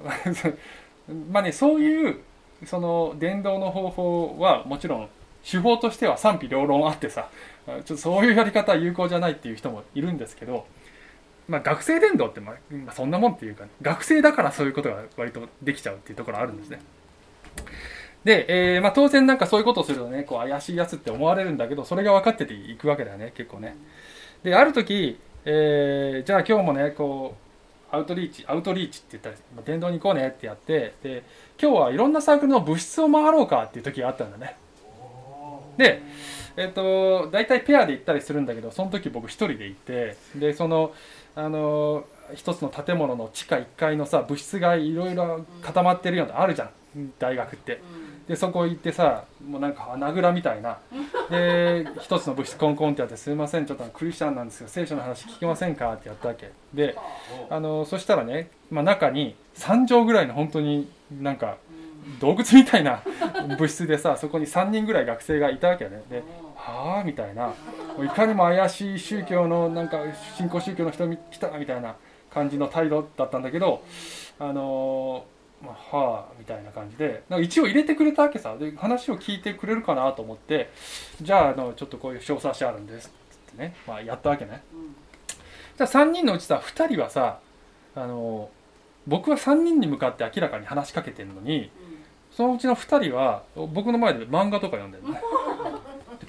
[1.30, 2.20] まあね、そういう
[2.64, 5.08] その伝道の方法はもちろん
[5.44, 7.28] 手法としては賛否両論あってさ
[7.66, 10.66] ちょっとそういうやり方は有効じゃないっていう人もいるんですけど、
[11.48, 12.54] まあ、学生伝道ってま
[12.86, 16.80] あそんなもんっていうか、ね、学生だからそういうことが割とできちゃうっていうところあるんですね。
[18.24, 23.76] で、えーまあ、当然なんかそういうことをするとねこう怪しいやつって思われるんだけどそれが分かってていくわけだよね結構ね。
[24.42, 27.34] である時、えー、じゃあ今日もねこ
[27.92, 31.24] うアウトリーチアウトリーチって言ったら電動に行こうねってやってで
[31.60, 34.56] 今日はいろんなサークルの部室を回ろうかっていう時があったんだね
[35.76, 36.02] で
[36.56, 40.92] えっ、と大体ペアで行ったりするんだけどその時僕一人で行ってでその
[41.34, 47.80] あの一つの建物の地下1階のさ部室がいろいろ固まってるようなあるじゃん大学って。
[48.30, 50.78] でそこ行ってさもうなんか穴蔵みたいな。
[51.30, 56.52] で 一つの部室コンコンってやって「すいませんちょっとクリスチャンなんですけど聖書の話聞けませんか?」ってやったわけ。
[56.72, 56.96] で
[57.50, 60.88] あのそしたらね、まあ、中に3畳ぐらいの本当に
[61.20, 61.56] なんか
[62.20, 63.02] 洞窟みたいな
[63.58, 66.00] 部室でさそこに3人ぐらい学生がいたわけよね。
[66.08, 66.22] で
[66.54, 67.52] 「はあ」みたいな。
[68.00, 69.98] いかにも怪しい宗教のなんか
[70.36, 71.96] 新興宗教の人来たみたいな
[72.32, 73.82] 感じの態度だったんだけど
[74.38, 78.56] あのーまあ、はあみたいな感じでなんか一応入れてくれたわけさ。
[78.56, 80.70] で話を聞いてくれるかなと思って
[81.20, 83.10] じゃああのちょっとこういう小冊子あるんですっ
[83.50, 84.94] ってね、まあ、やったわけね、うん、
[85.76, 87.40] じゃあ3人のうちさ2人はさ
[87.94, 88.48] あの
[89.06, 91.70] 僕は3人に向かって明らかに話しかけてるのに、うん、
[92.30, 95.20] そのうちの2人は僕の前で漫画とか読んでるね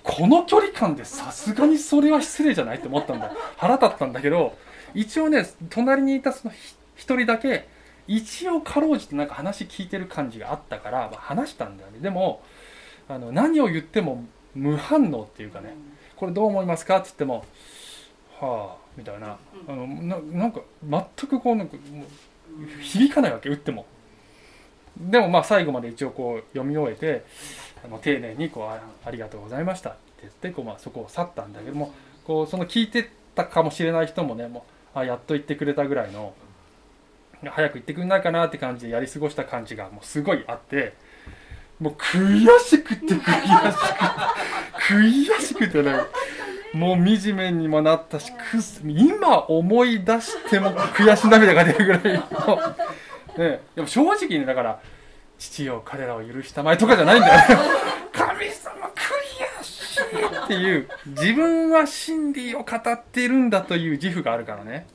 [0.03, 3.31] この距離感でさすがにそれは失礼じゃないって思ったんだ。
[3.57, 4.57] 腹立ったんだけど
[4.95, 6.55] 一応ね隣にいたその1
[6.97, 7.67] 人だけ
[8.07, 11.99] 一応かろうじてなんか話聞いてる感じがあったから、まあ、話したんだよね。
[11.99, 12.43] でも
[13.07, 15.75] あの何を言っても無反応っていうかね
[16.15, 17.45] これどう思いますかって言っても
[18.39, 19.37] はあみたいな。
[19.67, 21.77] あのななんか全くこうなんか
[22.81, 23.85] 響かないわけ打っても。
[24.97, 27.25] でもまあ最後まで一応こう読み終えて
[27.83, 31.93] あの丁寧にこうあ「ありがとうございました」って言ってこう、まあ、そこを去ったんだけども
[32.25, 36.33] こうその聞いてたかもしれない人もねもうあやっと言ってくれたぐらいの
[37.49, 40.93] 早く行ってくんないかなって感じでやり過ごした感じがもうすごいあって
[41.79, 44.03] もう悔しくて悔しくて
[44.93, 45.95] 悔しくてね
[46.73, 48.31] もう惨めにもなったし
[48.83, 52.57] 今思い出しても悔し涙が出るぐらいの、
[53.37, 54.79] ね、でも正直にだから
[55.37, 57.49] 父よ彼らを許したまえとかじゃないんだよ。
[57.49, 57.57] ね
[58.13, 58.91] 神様
[59.59, 64.85] 悔しいっていう自分は真理を語っているんだという自負があるからね。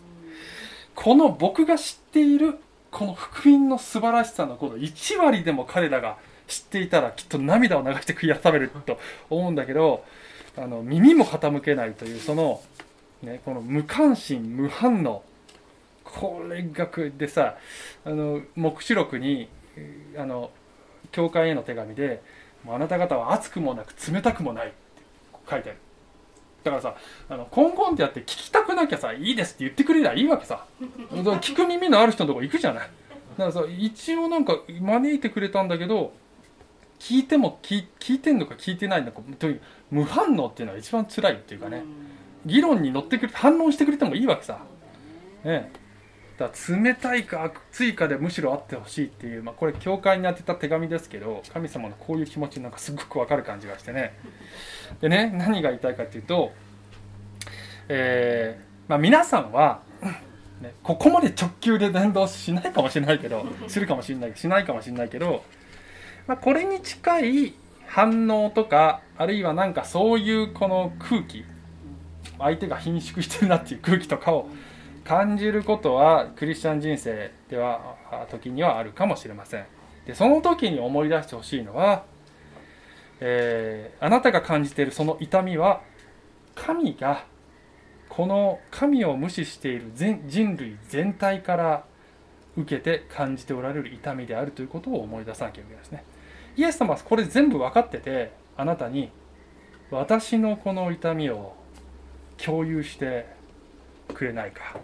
[0.96, 2.58] この僕が知っている
[2.90, 6.16] この福音の素晴らしさのこと1割でも彼らが
[6.48, 10.04] 知っていたらきっと涙を流して悔い改めると思うんだけど
[10.56, 12.62] あの耳も傾けないというその、
[13.22, 15.22] ね、この無関心無反応
[16.02, 17.56] これがでさ
[18.04, 19.48] あの黙示録に
[20.16, 20.50] あの
[21.12, 22.22] 教会への手紙で
[22.66, 24.76] 「あなた方は熱くもなく冷たくもない」って
[25.48, 25.78] 書いてある。
[26.66, 26.96] だからさ
[27.28, 30.66] あのコンコンってやって聞きたくなきゃさいいですって言ってくれりゃいいわけさ。
[31.12, 32.90] 聞く耳のある人のとこ行くじゃない。
[33.38, 36.12] だからさ一応なんか招いてくれたんだけど
[36.98, 41.84] 聞いても聞聞いてんのか聞いてないのかという無反応っていうのは一番辛いっていうかね。
[42.44, 44.60] 議論に乗ってくれ反論してくれてもいいわけさ、
[45.44, 45.72] ね、
[46.38, 54.18] だ冷たいか熱いかでむしろあってほしいっていう、まあ、これ教会に宛てた手紙ですけど神様のこういう気持ちなんかすごくわかる感じがしてね。
[55.00, 56.52] でね何が言いたいかっていうと、
[57.88, 59.80] えーまあ、皆さんは、
[60.60, 65.42] ね、ここまで直球で伝道しないかもしれないけどするかもしれないしないかもしれないけど、
[66.26, 67.54] まあ、これに近い
[67.86, 71.44] 反応とかあるいはなんかそういうこの空気
[72.38, 74.48] 相手が貧縮してるなっていう空気とかを
[75.06, 77.96] 感じることはクリスチャン人生では
[78.30, 79.66] 時にはあるかもしれません。
[80.04, 82.04] でその時に思い出してほしいのは、
[83.20, 85.82] えー、あなたが感じているその痛みは
[86.54, 87.24] 神が
[88.08, 91.84] この神を無視している全人類全体から
[92.56, 96.04] 受けて感じておられる痛みであるということを思い出さなきゃいけないですね。
[96.56, 99.10] イエス様はこれ全部分かっててあなたに
[99.90, 101.54] 私のこの痛みを
[102.38, 103.26] 共有して
[104.14, 104.78] くれないか。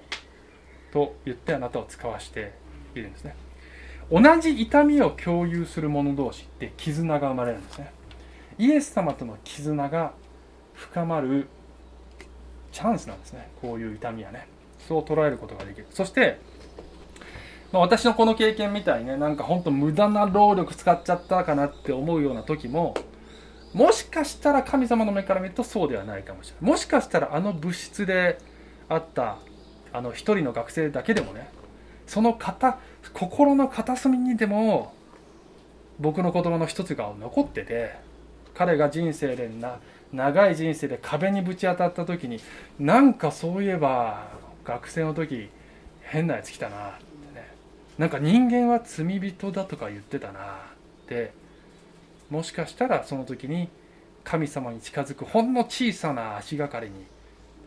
[0.92, 2.52] と言ってあなたを使わして
[2.94, 3.34] いるんですね。
[4.10, 7.92] 同じ痛みを共有する者同士って絆が生まれるんですね。
[8.58, 10.12] イエス様との絆が
[10.74, 11.48] 深まる
[12.70, 13.50] チャンスなんですね。
[13.60, 14.46] こういう痛みはね。
[14.86, 15.86] そう捉えることができる。
[15.90, 16.38] そして
[17.72, 22.94] まあ、私のこの経験みたいねなんか本当無駄な労力使っちゃったかなって思うような時も
[23.72, 26.70] もしかしたら神様の目から見るとそうではないかもしれない。
[26.70, 28.38] もしかしたらあの物質で
[28.90, 29.38] あった
[29.92, 31.48] あの一人の学生だけでもね
[32.06, 32.78] その方
[33.12, 34.94] 心の片隅にでも
[36.00, 37.94] 僕の言葉の一つが残ってて
[38.54, 39.78] 彼が人生でな
[40.12, 42.40] 長い人生で壁にぶち当たった時に
[42.78, 44.28] なんかそういえば
[44.64, 45.48] 学生の時
[46.02, 47.48] 変なやつ来たなってね。
[47.98, 50.44] なんか人間は罪人だとか言ってたなっ
[51.08, 51.32] て。
[52.32, 53.68] もしかしたらその時に
[54.24, 56.94] 神様に近づくほんの小さな足がかりに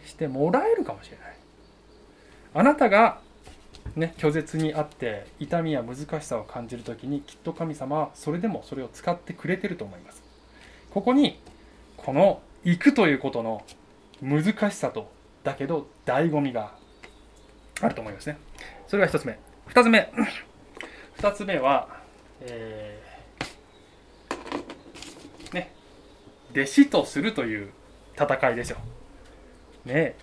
[0.03, 1.35] してもらえるかもしれない。
[2.55, 3.19] あなたが
[3.95, 10.23] ね、拒絶にあって痛みや難しさを感じる時にきっと神様はそれでもそれを使ってくれてると思います。
[10.89, 11.39] ここに
[11.97, 13.63] この行くということの
[14.21, 15.11] 難しさと
[15.43, 16.75] だけど醍醐味が
[17.81, 18.37] あると思いますね。
[18.87, 19.39] それが1つ目。
[19.69, 20.11] 2つ目。
[21.19, 21.87] 2つ目は、
[22.41, 25.73] えー、ね
[26.51, 27.69] 弟子とするという
[28.17, 28.77] 戦いですよ。
[29.85, 30.15] ね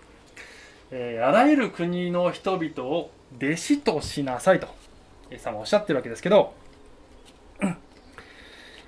[0.94, 4.66] えー、あらゆる国の人々を弟子としなさいと、
[5.30, 6.52] イエス様おっしゃってるわけですけど、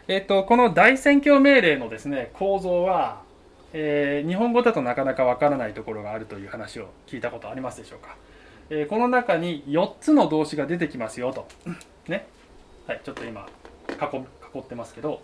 [0.07, 3.23] えっと、この大宣教命令のですね、構造は、
[3.73, 8.17] えー、日本語だとなかなかわからないところがあるという話を聞いたことありますでしょうか。
[8.69, 11.49] えー、この中に4つの動詞が出てきますよと。
[12.07, 12.27] ね。
[12.87, 13.49] はい、ちょっと今
[13.89, 15.23] 囲、囲ってますけど、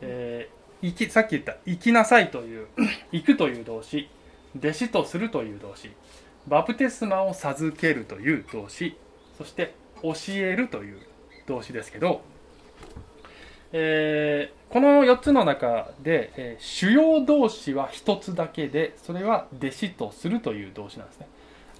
[0.00, 2.66] えー、行き、さっき言った、行きなさいという、
[3.12, 4.08] 行くという動詞、
[4.56, 5.90] 弟子とするという動詞。
[6.46, 8.96] バプテスマを授けるという動詞。
[9.38, 10.98] そして教えるという
[11.46, 12.22] 動詞ですけど、
[13.72, 21.28] えー、この4つの中で、えー、主要動詞は1つだけでそれは弟子とするという動詞なんですね。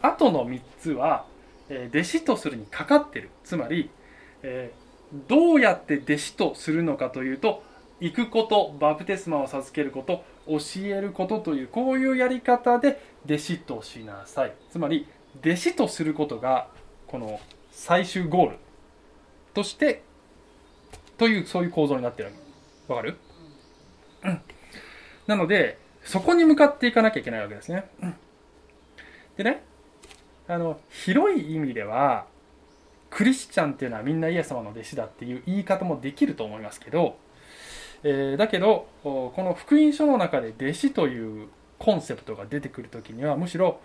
[0.02, 1.26] あとの3つは、
[1.68, 3.30] えー、弟子とするにかかってる。
[3.44, 3.90] つまり、
[4.42, 4.72] え
[5.28, 7.62] どうやって弟子とするのかというと
[8.00, 14.52] 行くことバプテスマを授けること教えることというこういうやり方で弟子としなさい。
[14.70, 15.06] つまり
[15.40, 16.68] 弟子とすることが
[17.06, 18.56] この最終ゴール
[19.52, 20.02] として
[21.16, 22.30] というそういう構造になってる。
[22.88, 23.16] わかる、
[24.24, 24.40] うん、
[25.26, 28.14] なのでそこに向かっていかなきゃいけないわけですね、うん、
[29.36, 29.64] でね
[30.46, 32.26] あの広い意味では
[33.10, 37.16] クリスチャンっていうのはみんなイエス様の弟子だっていう言い方もできると思いますけど
[38.06, 43.80] えー、だけどこの福音書の中で弟子というコンセプトが出てくる時にはむしろ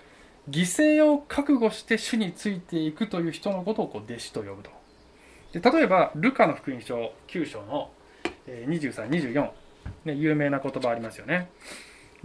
[0.50, 4.72] 犠牲を覚悟して主についていくという人のことをこう弟子と呼ぶと。
[5.54, 7.90] で例えばルカの福音書9章の
[8.48, 9.52] 2324、
[10.06, 11.50] ね、有名な言葉ありますよね。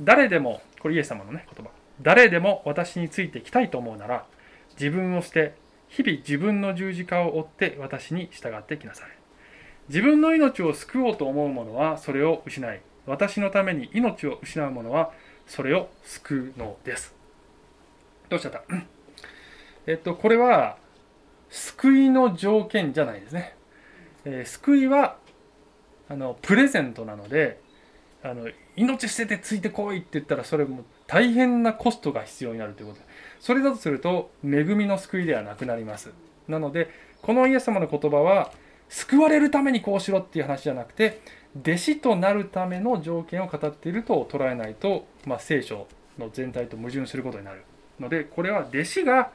[0.01, 1.71] 誰でもこれイエス様のね言葉。
[2.03, 4.27] 誰でも私についてきたいと思うなら
[4.73, 5.55] 自分を捨て
[5.89, 9.24] 日々自分の十字架を追って私に従ってきなさい。
[9.89, 15.13] 自分の命を救おうと思う者はそれを失い私のために命を失う者は
[15.47, 17.15] それを救うのです。
[18.31, 18.63] どうしちゃった？
[19.87, 20.79] えっとこれは
[21.51, 23.55] 救いの条件じゃないですね、
[24.25, 25.17] えー、救いは
[26.09, 27.61] あのプレゼントなので
[28.23, 33.01] あの命捨ててついてこいって言ったらそれも大変なコストが必要になるということ。
[33.39, 36.11] それだとすると恵みの救いではなくなります。
[36.49, 36.89] なので
[37.21, 38.51] このイエス様の言葉は
[38.95, 41.21] 救われるためにこうしろっていう話じゃなくて
[41.61, 47.65] 弟子となるための条件を語っていると捉えないと、まあ、聖書の全体と矛盾することになる
[47.99, 49.33] のでこれは弟子が、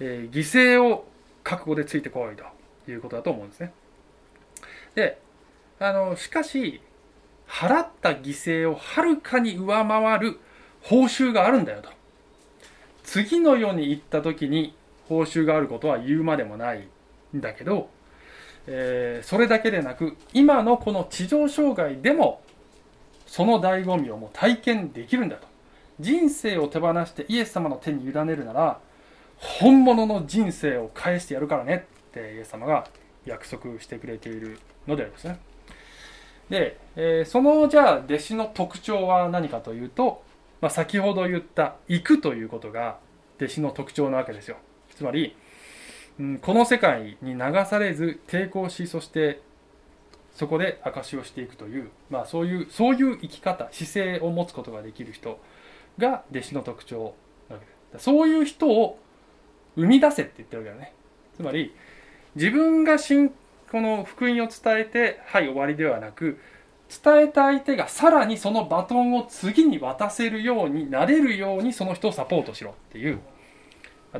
[0.00, 1.06] えー犠牲を
[1.42, 2.44] 覚悟でついてこいと
[2.90, 3.72] いうことだと思うんですね。
[4.94, 5.18] で
[5.78, 6.82] あのしかし
[7.48, 10.38] 払った犠牲をはるかに上回る
[10.82, 11.88] 報酬があるんだよと。
[13.02, 14.74] 次の世に行った時に
[15.08, 16.86] 報酬があることは言うまでもない
[17.34, 17.88] んだけど、
[18.72, 22.40] えーそれだけでなく今のこの地上障害でも
[23.26, 25.46] その醍醐味をもう体験できるんだと。
[25.98, 28.80] 人生を手放してイエス様の手に委ねるなら
[29.36, 32.86] 本物の人生を返してやるからねってイエス様が
[33.26, 35.38] 約束してくれているのでありますね。
[36.48, 40.22] で、えーそのじゃあ弟子の特徴は何かというと、
[40.60, 42.98] まあ、先ほど言った行くということが
[43.36, 44.56] 弟子の特徴なわけですよ。
[44.94, 45.36] つまり、
[46.18, 49.40] うん、この世界に流されず抵抗しそして
[50.32, 55.40] そこで証しをしていくという、まあ、そういうそういう生き方姿勢を持つことができる人
[55.98, 57.14] が弟子の特徴
[57.48, 57.66] なわけ。
[57.92, 58.98] ですそういう人を
[59.76, 60.94] 生み出せって言ってるわけだね。
[61.36, 61.74] つまり
[62.34, 63.32] 自分が信
[63.70, 66.38] この福音を伝えてはい終わりではなく
[66.90, 73.20] 伝えた相手がさらにそのバトンを次に渡せるようになれるようにその人をサポートしろっていう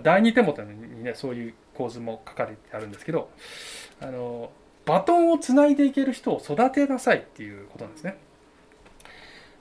[0.04, 3.30] 第二手元にねそういう構図も書かれてあるんですけど
[4.00, 4.50] あの
[4.84, 8.18] バトンをつないでいける人を育てなさいっていうことなんですね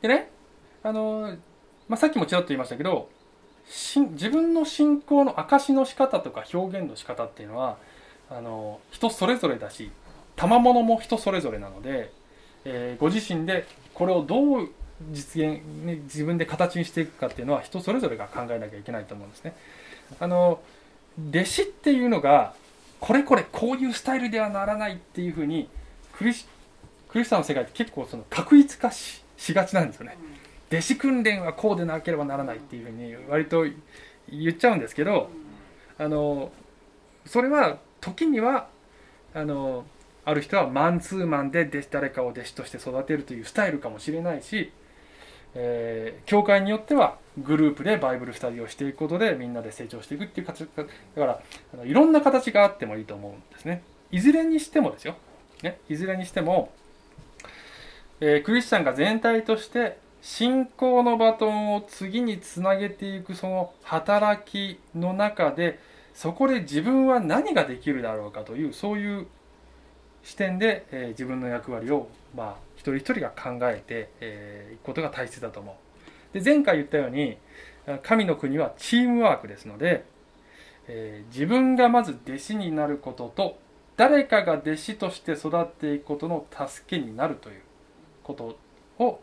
[0.02, 0.30] でね
[0.84, 1.36] あの、
[1.88, 3.10] まあ、さっきもちらっと言いましたけど
[3.66, 7.78] 自分の信仰の証の仕方とか表現の仕方っていうのは
[8.30, 9.92] あの人それぞれだし
[10.36, 12.12] 賜物も人それぞれなので、
[12.66, 14.70] えーご自身でこれをどう
[15.12, 19.56] 実現、ね、自分で形にしていくかっていうのは人それぞれが考えなきゃいけないと思うんですね。
[20.20, 20.60] あの
[21.30, 22.54] 弟子っていうのが
[23.00, 25.70] これこれこういうスタイルではならないっていうふうに
[26.14, 26.48] クリス
[27.08, 30.18] クリスチャンの世界って結構その確一化ししがちなんですよね。
[30.72, 33.66] 弟子訓練はこうでなければならないっていうふうに割と
[34.30, 35.30] 言っちゃうんですけど
[35.98, 36.52] あの
[37.26, 38.68] それは時には
[39.34, 39.86] あの
[40.26, 44.72] ある人はマンツーマンで弟子誰かを弟子として育てるというスタイルかもしれないし、
[45.56, 51.42] えー教会によってはグループでバイブルスタディをしていくことでみんなで成長していくっていう形だから
[51.74, 53.82] あのいろんな形があってもいいと思うんですね。
[54.12, 55.16] いずれにしてもですよ、
[55.64, 56.72] ね、いずれにしても、
[58.20, 65.80] えークリスチャンが全体として信仰のバトンを次につなげていくその働きの中で
[66.14, 69.28] そこで自分は何ができるだろうかというそういう
[70.24, 75.78] 視点で、えー自分の役割を、まあ、一人一人が考えてい、えーいくことが大切だと思
[76.34, 77.38] うで前回言ったように
[78.04, 80.06] 神の国はチームワークですので、
[80.88, 83.58] えー自分がまず弟子になることと
[83.98, 87.62] 誰かが弟子として育っていくことの助けになるという
[88.24, 88.58] こと
[89.04, 89.20] を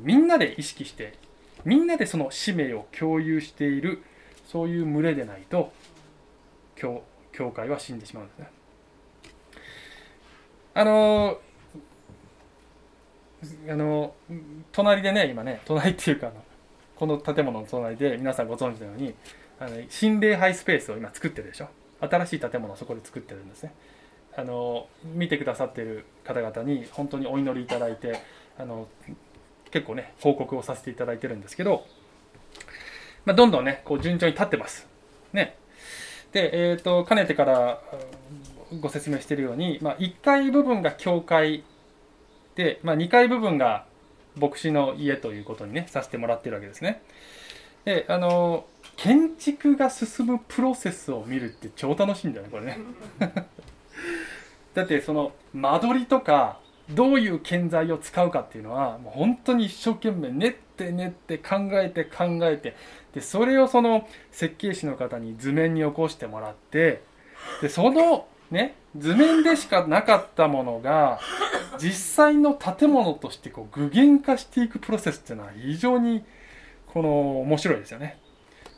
[0.00, 1.14] みんなで意識して
[1.64, 4.02] みんなでその使命を共有している
[4.48, 5.72] そういう群れでないと
[6.76, 8.50] 教教会は死んでしまうんですね。
[10.74, 11.38] あの
[13.68, 14.14] あの
[14.70, 16.30] 隣でね今ね隣っていうか
[16.96, 19.14] この建物の隣で皆さんご存知のように
[19.58, 21.68] あの新礼拝スペースを今作ってるでしょ？
[22.00, 23.72] 新しい建物をそこで作ってるんですね。
[24.36, 28.18] あの見てくださってる方々に本当にお祈りいただいて
[28.58, 28.88] あの
[29.70, 31.84] 結構ね報告をさせていただいてるんですけど、
[33.24, 34.86] まあ、どんどんねこう順調に立ってます。
[35.32, 35.56] ね。
[36.32, 37.82] でえっ、とかねてから
[38.80, 41.62] ご説明しているように、まあ、1階部分が教会
[42.54, 43.84] で、まあ、2階部分が
[44.36, 47.02] 牧師の家ということにねさせてもらってるわけですね。
[47.84, 48.64] であの
[48.96, 52.78] 建築が進むプロセスを見るって超楽しいんだよねこれね。
[54.74, 62.76] だってその間取りとかどういう建材を使うかっていうのはもう本当に一生懸命練って練って考えて考えて
[63.14, 67.02] でそれをその設計士の方に図面に起こしてもらって
[67.60, 71.18] でそのね図面でしかなかったものが
[71.78, 76.24] 実際の建物としてこう具現化していくプロセスっていうのは非常に
[76.86, 78.18] この面白いですよね。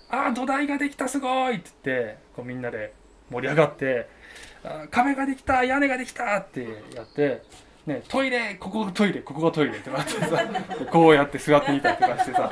[0.08, 2.92] ああ土台ができたすごいって言ってこうみんなで
[3.30, 4.08] 盛り上がって
[4.62, 6.62] あ壁ができた屋根ができたって
[6.94, 7.42] やって、
[7.86, 10.48] ね、トイレここがトイレここがトイレってなってさ
[10.92, 12.50] こうやって座ってみたりとかしてさ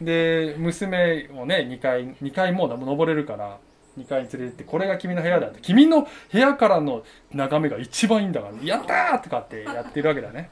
[0.00, 3.58] で娘もね2階2階もう登れるから
[3.98, 5.60] 2階に連れてってこれが君の部屋だって。
[5.60, 10.50] 君の部屋からの眺めが一番いいんだからやったーとかってやってるわけだね。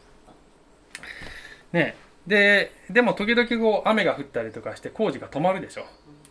[1.72, 5.84] ねででも時々こう雨が降ったりとかして工事が止まるでしょ。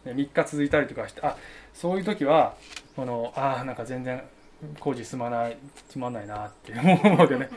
[0.06, 1.38] で3日続いたりとかしてあ
[1.74, 2.56] そういう時は
[2.96, 4.24] このああなんか全然
[4.80, 5.58] 工事進まない
[5.90, 7.50] つまんないなって思うでね。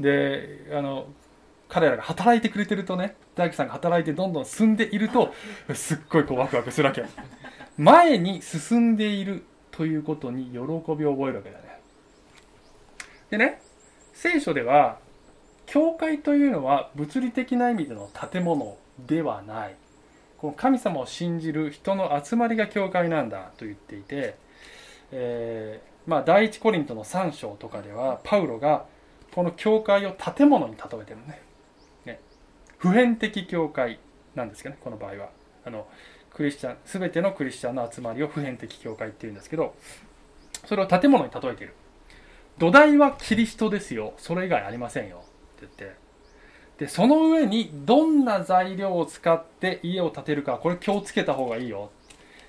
[0.00, 1.06] であの
[1.68, 5.32] 彼らが働いてくれてるとね大工さんが働いてどんどん進んでいると
[5.74, 7.04] すっごいこうワクワクするわけ
[7.78, 11.80] 前に進んでいるということに喜びを覚えるわけだね。
[13.30, 13.60] でね、
[14.14, 14.98] 聖書では、
[15.66, 19.74] 教会というのは物理的な意味での建物ではない。
[20.38, 24.36] この神様を信じる人の集まりが教会なんだと言っていて、
[25.10, 28.86] えー、まあ、第一コリントの3章とかでは、パウロが
[29.34, 31.42] この教会を建物に例えてるね。
[32.04, 32.20] ね
[32.78, 33.98] 普遍的教会
[34.34, 35.30] なんですけどね、この場合は。
[35.64, 35.86] あの
[36.36, 39.74] クリスチャン、すべてのクリスチャンの集まりを普遍的教会っていうんですけど、
[40.66, 41.72] それを建物に例えている。
[42.58, 44.12] 土台はキリストですよ。
[44.18, 45.24] それ以外ありませんよ。
[45.56, 45.96] って言って。
[46.76, 51.90] で、その上にどんな材料を使って家を建てるか、これ気をつけた方がいいよ。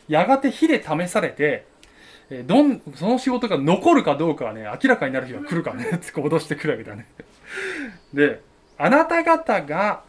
[0.10, 1.66] やがて火で試されて、
[2.30, 7.08] えどん、その仕事が残るかどうかはね、明らかになる日が来るからね、 つく脅してくるわけだね。
[8.14, 8.42] で、
[8.78, 10.04] あなた方が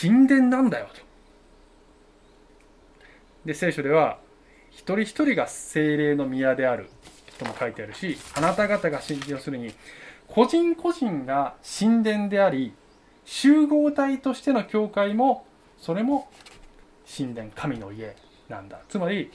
[0.00, 1.09] 神殿なんだよ、と。
[3.44, 4.18] で、聖書では、
[4.70, 6.90] 一人一人が精霊の宮である
[7.38, 9.74] とも書いてあるし、あなた方が信じ、要するに、
[10.28, 12.74] 個人個人が神殿であり、
[13.24, 15.46] 集合体としての教会も、
[15.78, 16.30] それも
[17.16, 18.14] 神殿、神の家
[18.48, 18.80] なんだ。
[18.88, 19.30] つまり、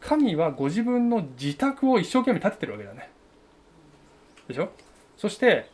[0.00, 3.10] 神はご自分の自宅を一生懸命建ててるわけだね。
[4.48, 4.70] でしょ？
[5.16, 5.70] そして、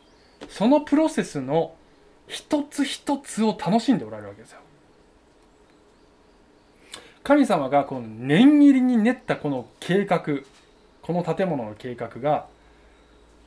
[0.47, 1.75] そのプロセスの
[2.27, 4.59] 一つ一つを楽しんでおられるわけですよ。
[7.23, 10.21] 神様がこの念入りに練ったこの計画、
[11.01, 12.47] この建物の計画が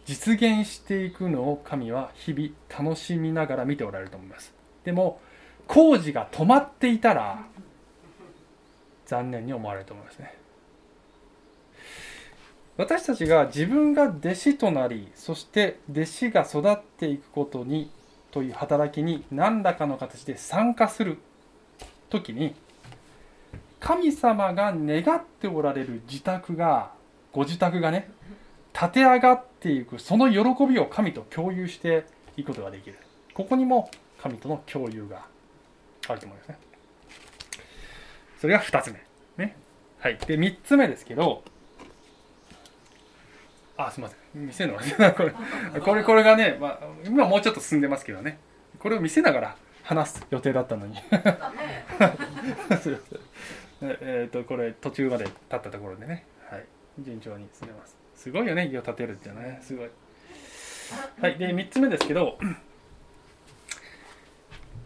[0.06, 4.52] 実現していくのを神は日々楽しみながら見ておられると思います。
[4.84, 5.20] でも、
[5.66, 7.46] 工事が止まっていたら
[9.06, 10.34] 残念に思われると思いますね。
[12.76, 17.90] 私たちが自分が弟子となり、そして弟子が育っていくことに
[18.30, 21.18] という働きに何らかの形で参加する
[22.10, 22.54] 時に
[23.84, 26.92] 神様が願っておられる自宅が
[27.34, 28.10] ご自宅がね
[28.72, 32.06] 立て上がっていくその喜びを神と共有して
[32.38, 32.96] いくことができる。
[33.34, 33.90] ここにも
[34.22, 35.26] 神との共有が
[36.08, 36.58] あると思いますね。
[38.40, 39.04] それが2つ目。
[39.36, 39.54] ね。
[39.98, 40.16] はい。
[40.16, 41.44] で3つ目ですけど
[43.76, 44.46] あすみません。
[44.46, 44.78] 見せるの
[45.12, 45.34] これ。
[45.82, 48.38] これこれがね、まあ、今もうちょっと進んでますけどね。
[48.78, 50.96] これを見せながら話す予定だったのに
[54.00, 56.64] えっ、とこれ途中まで立ったところでね、はい、
[57.00, 57.96] 順調に進めます。
[58.16, 59.60] すごいよね家を建てるってね。
[59.62, 59.88] すごい。
[61.20, 61.38] はい。
[61.38, 62.38] で3つ目ですけど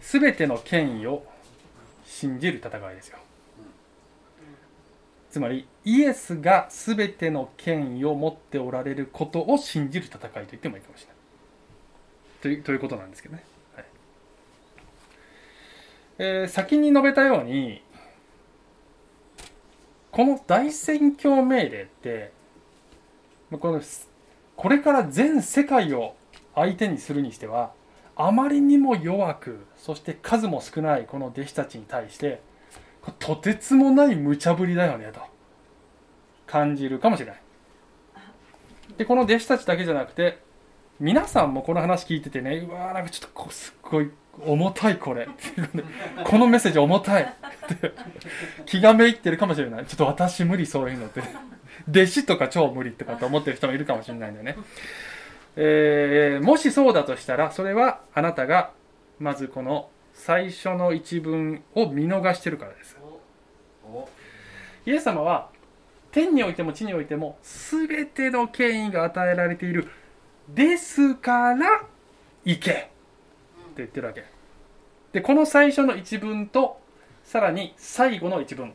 [0.01, 1.25] 全ての権威を
[2.07, 3.19] 信じる戦いですよ。
[5.31, 11.17] つまりイエスが全ての権威を持っておられることを信じる戦いと言ってもいいかもしれない。
[12.41, 13.45] というということなんですけどね、
[13.75, 13.85] はい。
[16.19, 17.83] えー、先に述べたように
[20.19, 22.33] この大宣教命令って
[23.53, 23.81] この
[24.57, 26.17] これから全世界を
[26.57, 27.71] 相手にするにしては
[28.17, 32.41] あまりにも弱くそして数も少ないこの弟子たちに対して
[33.21, 35.21] とてつもない無茶ぶりだよねと
[36.49, 37.43] 感じるかもしれない。
[38.97, 40.41] でこの弟子たちだけじゃなくて
[41.01, 44.11] 皆さんもこの話聞いててねうわーなんかちょっとすっごい
[44.45, 45.29] 重たいこれ。
[46.25, 47.23] このメッセージ重たい。
[47.25, 47.27] っ
[47.77, 47.93] て
[48.67, 49.87] 気がめいってるかもしれない。
[49.87, 51.23] ちょっと私無理そういうのって。
[51.89, 54.57] 弟子とか超無理とかって思ってる人もいるかもしれないんだよね、
[55.57, 58.73] えー、もしそうだとしたらそれはあなたが
[59.19, 62.99] まずこの最初の一文を見逃してるからです。
[64.87, 65.51] イエス様は
[66.11, 69.89] 天においても地においても全ての権威が与えられている
[70.49, 71.83] ですから
[72.45, 72.71] 行け。
[72.71, 72.91] って
[73.77, 74.25] 言ってるわけ。
[75.13, 76.81] でこの最初の一文と
[77.25, 78.73] さらに最後の一文。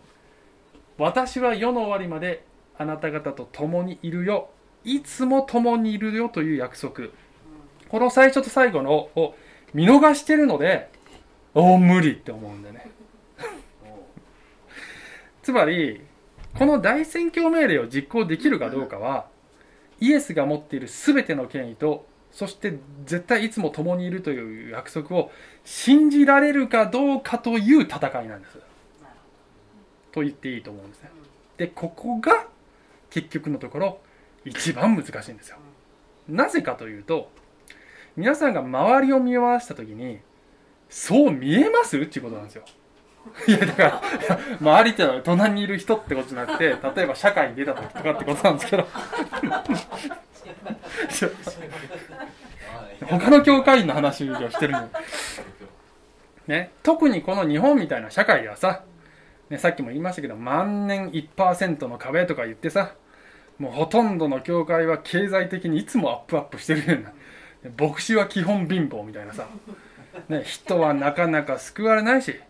[0.97, 2.45] 私は世の終わりまで
[2.77, 4.49] あなた方と共にいるよ。
[4.83, 7.09] いつも共にいるよという約束。
[7.89, 9.35] この最初と最後のを
[9.73, 10.89] 見逃してるので
[11.53, 12.91] おお無理って思うんだよね。
[15.41, 16.01] つまり
[16.57, 19.27] この大宣教命令を実行できるかどうかは
[19.99, 25.31] イエスが持っている全ての権威とそして絶対いつも共にいるという約束を
[25.63, 28.57] 信じられるかどうかという戦いなんです。
[30.11, 31.09] と言っていいと思うんですね。
[31.57, 32.47] でここが
[33.09, 33.99] 結局のところ
[34.45, 35.57] 一番難しいんですよ。
[36.27, 37.29] なぜかというと
[38.15, 40.19] 皆さんが周りを見回した時に
[40.89, 41.99] そう見えます？
[41.99, 42.65] っていうことなんですよ。
[43.47, 44.01] いやだから
[44.59, 46.65] 周りってのは隣にいる人ってことじゃなくて
[46.95, 48.87] 例えば社会に出た時とかってことなんですけど。
[53.07, 54.89] 他の教会員の話をしてるの。
[56.47, 58.83] ね特にこの日本みたいな社会ではさ、
[59.49, 62.95] ね、さっきも言いましたけど万年1%の壁とか言ってさ
[63.57, 67.13] もうほとんどの教会は経済的にいつもアップアップしてるような。
[67.77, 69.47] 牧師は基本貧乏みたいなさ、
[70.27, 72.47] ね、人はなかなか救われないし、ね、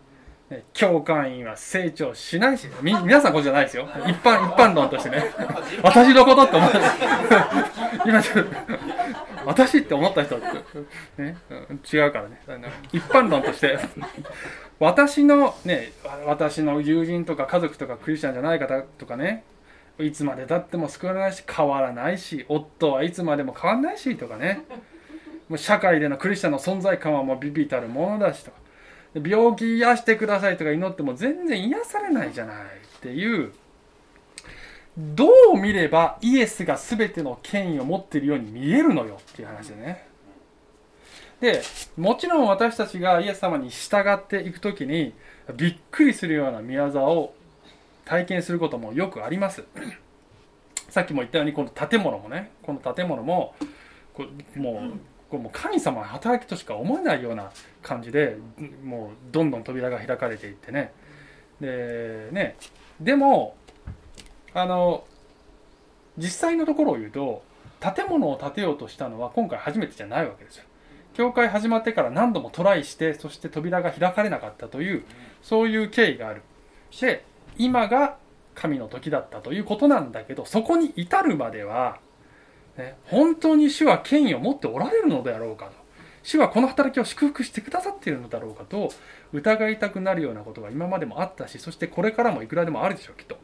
[0.74, 3.88] 教会員は成長しないしみ皆さんこうじゃないですよ。
[4.08, 5.26] 一般一般論としてね。
[5.82, 6.78] 私のことって思って
[8.06, 8.52] 今ちょっと
[9.46, 11.38] 私って思った人って、ね、
[11.92, 12.40] 違うからね。
[12.92, 13.78] 一般論として。
[14.80, 15.94] 私のね
[16.26, 19.44] 私の友人とか家族とかクリスチャンじゃない方とかね
[20.00, 24.66] いつまでたっても救われないし変わらないし夫はいつまでも変わらないしとかね。
[25.50, 28.58] もう社会でのクリスチャンの存在感はもうビビたるものだしとか
[29.14, 33.54] 病気癒してくださいとか祈っても全然癒されないじゃないっていう。
[34.98, 40.08] どう見ればイエスが全ての権威を持っているように見えるのよっていう話でね。
[41.42, 41.62] で
[41.98, 45.14] もちろん私たちがイエス様に従っていく時に
[45.56, 47.34] びっくりするような宮沢を
[48.06, 49.64] 体験することもよくあります。
[50.90, 52.52] さっきも言ったようにこの建物もね。
[52.62, 53.56] この建物も
[54.14, 57.50] こもうこうもう神様の働きとしか思えないような
[57.82, 58.38] 感じで
[58.84, 60.94] もうどんどん扉が開かれていってね
[61.60, 62.56] でね
[63.02, 63.56] でも
[64.54, 65.06] あの
[66.20, 67.44] 実際のところを言うと
[67.80, 70.66] 建物を建てようとしたのは今回初めてじゃないわけですよ。
[71.16, 75.04] 教会始まってから何度もトライしてそして扉が開かれなかったという
[75.42, 76.44] そういう経緯がある。
[77.02, 77.26] で
[77.58, 78.18] 今が
[78.54, 81.98] 神の時だったということなんだけどそこに至るまでは、
[82.78, 85.72] ね、本当に主は権威を持っておられるのであろうかと。
[86.24, 88.94] 主はこの働きを祝福してくださっているのだろうかと
[89.34, 93.38] 疑いたくなるようなことが今までもあったしそしてこれからもいくらでもあるでしょうきっと。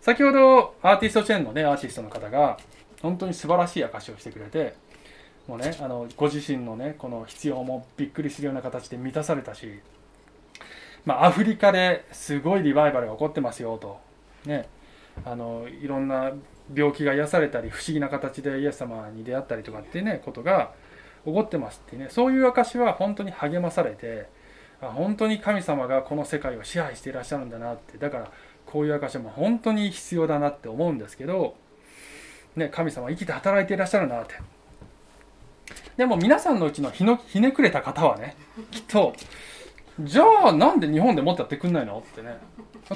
[0.00, 2.58] 先ほどアーティストチェーンのねアーティストの方が
[3.00, 4.74] 本当に素晴らしい証しをしてくれて
[5.46, 9.80] もうねあのご自身のねこの必要もびっくりするような形で満たされたし
[11.04, 13.98] まあ、アフリカですごいリバイバルが起こってますよと、
[14.46, 14.68] ね、
[15.24, 16.32] あのいろんな
[16.74, 20.72] 病気が癒されたり不思議な形でイエス様に出会ったりとかっていうねことが
[21.24, 22.08] 起こってますってね。
[22.10, 24.28] そういう証は本当に励まされて
[24.80, 27.98] 本当に神様がこの世界を支配していらっしゃるんだなって。
[27.98, 28.32] だから
[28.66, 31.54] こういう証も本当に必要だなって思うんですけど、
[32.56, 34.34] ね、神様生きて働いていらっしゃるなって。
[35.96, 38.36] でも皆さんのうちのひのひねくれた方はね
[38.70, 39.14] きっと
[40.00, 41.98] じゃあなんで日本でもっとやってくんないの？
[41.98, 42.38] ってね。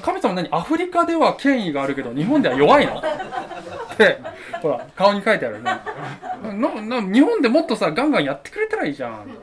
[0.01, 0.49] 神様何？
[0.51, 2.97] アフリカでは権威があるけど日本では弱いの？
[2.97, 3.01] っ
[3.97, 4.19] て
[4.61, 5.71] ほら顔に書いてあるね。
[7.13, 9.37] 日本でもっとさガンガンやってくれたらいいじゃん。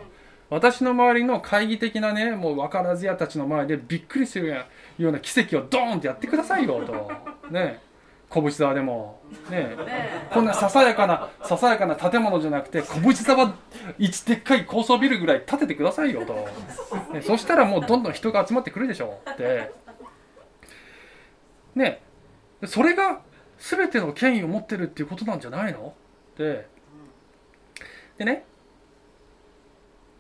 [0.51, 4.49] 私の周りの懐疑的なねもう分からず屋たちの前でびっくりする
[4.99, 7.11] ような奇跡をドーンってやってくださいよと。
[7.51, 7.81] ね。
[8.35, 9.23] 拳沢でも。
[9.49, 9.77] ね
[10.33, 13.55] こんなささやかなささやかな建物じゃなくて拳沢
[13.99, 16.35] 一でっかい高層ビルぐらい建ててくださいよと、
[17.13, 19.21] ね、そしたらもうどんどん人が集まってくるでしょ。
[19.27, 19.73] うって。
[21.75, 22.03] ね
[22.67, 23.21] それが
[23.59, 25.95] 全ての権威を持ってるっていうことなんじゃないの？
[26.35, 26.67] って。
[28.19, 28.45] でね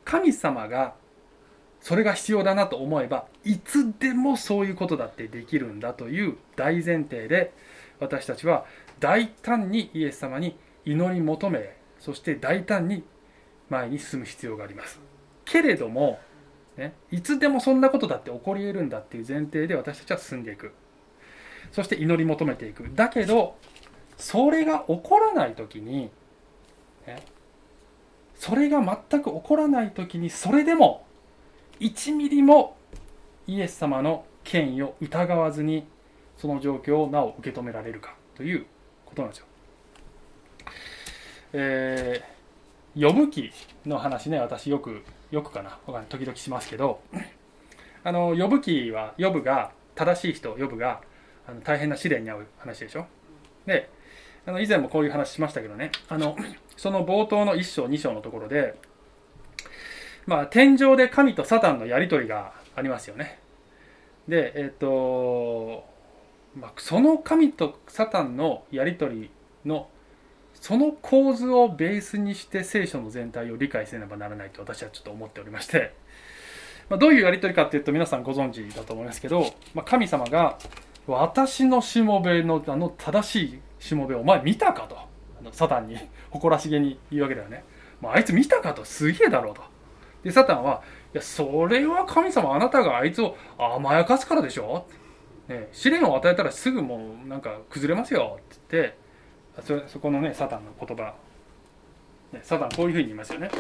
[0.04, 0.94] 神様が
[1.80, 7.52] それが必要だなと思えばいつでもそういうことだってできるんだという大前提で
[8.00, 8.64] 私たちは
[9.00, 13.02] 大胆にイエス様に祈り求めそして大胆に
[13.70, 15.00] 前に進む必要があります。
[15.44, 16.18] けれども、
[16.76, 20.72] ね、いつでもそんなことだって起こり得るんだっていう前提で私たちは進んでいく。
[21.72, 22.90] そして祈り求めていく。
[22.94, 23.56] だけど
[24.16, 26.10] それが起こらない時に、
[27.06, 27.22] ね、
[28.34, 28.80] それが
[29.10, 31.06] 全く起こらない時にそれでも
[31.80, 32.76] 1ミリも
[33.46, 35.86] イエス様の権威を疑わずに
[36.36, 38.66] その状況をなお受け止められるかという
[39.06, 39.46] ことなんですよ。
[41.52, 43.52] えー、呼ぶ記
[43.86, 47.00] の話ね私よくよくかなか時々しますけど
[48.02, 51.00] あの呼ぶ記は呼ぶが正しい人呼ぶが
[51.46, 53.06] あの大変な試練に遭う話でしょ。
[53.66, 53.88] で
[54.46, 56.36] あの以前もこういう話しましたけどねあの
[56.76, 58.74] その冒頭の1章2章のところで、
[60.26, 63.38] まあ、天井で神とサタンのやり取りがありますよね。
[64.28, 65.84] でえっ、と
[66.56, 69.30] まあ、その神とサタンのやり取り
[69.64, 69.88] の
[70.54, 75.94] その構図をベースにして聖書の全体を理解せねばならないと私はちょっと思っておりまして、
[76.88, 79.42] まあ、どういうやり取りかっていうと皆さんご存知だと思いますけど、
[79.74, 80.58] まあ、神様が
[81.06, 85.14] 私のしもべのあの正しいしもべをお前見たかと。
[85.52, 85.98] サタンに
[86.30, 87.64] 誇らしげに言うわけだよね、
[88.00, 89.62] まあ、あいつ見たかとすげえだろうと。
[90.22, 90.82] でサタンは
[91.12, 94.86] いやそれは神様あなたがあいつを甘やかすからでしょ。
[95.48, 98.94] ね、試練を与えたらすぐもうなんか崩れますよって
[99.58, 101.14] 言ってそこのねサタンの言葉、
[102.32, 103.50] ね、サタンこういうふうに言いますよね。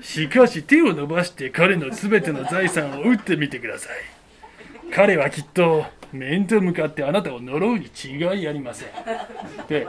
[0.00, 3.96] しかし手を伸ばして彼の全ての財産を打ってみてください。
[4.92, 8.88] 彼はきっと面と向かってあなたを呪うに違いありません。
[9.68, 9.86] で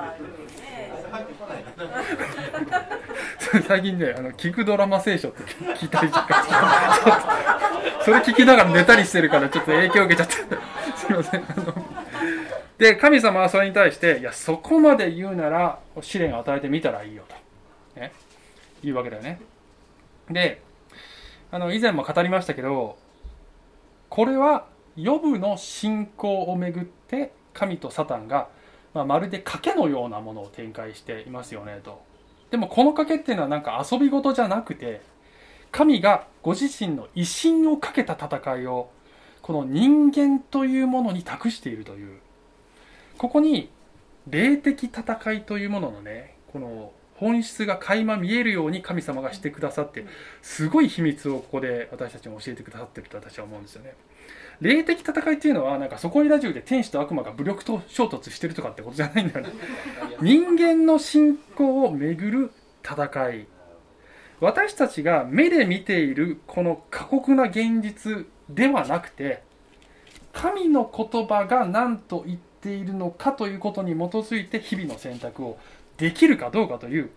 [3.67, 7.37] 最近ねあの聞くドラマ聖書って聞いたりとか
[8.03, 10.35] それ聞きながら寝たりしてるからちょっと影響受けちゃった。
[10.97, 11.41] すいません。
[11.41, 11.73] あの
[12.77, 18.13] で神様はそれに対していやそこまで言うなら試練を与えてみたらいいよと、ね、
[18.83, 19.41] 言うわけだよね。
[20.29, 20.61] で
[21.51, 22.97] あの以前も語りましたけど
[24.09, 28.47] これはヨブの信仰をめぐって神とサタンが、
[28.93, 32.07] まあ、まるで賭けのようなものを展開していますよねと。
[32.51, 35.01] でもこの賭けっていうのはなんか遊び事じゃなくて
[35.71, 38.89] 神がご自身の威信をかけた戦いを
[39.41, 42.19] この人間というものに託しているという
[43.17, 43.69] ここに
[44.29, 50.05] 霊的戦いというもののねこの本質が垣間見えるように神様がしてくださって
[50.41, 53.95] すごい秘密をここで私たちに教えてくださってると私は思うんですよね。
[54.62, 59.53] 霊的戦いっていうのはなんかそこにラジオで天使と悪魔が武力と衝突してるとかってことじゃないんだよね。
[60.22, 62.51] 人間の信仰をめぐる
[62.84, 63.47] 戦い
[64.39, 69.43] 私たちが目で見ているこの過酷な現実ではなくて
[70.32, 75.58] 神の言葉が何と言っているのかということに基づいて日々の選択を
[75.97, 77.10] できるかどうかという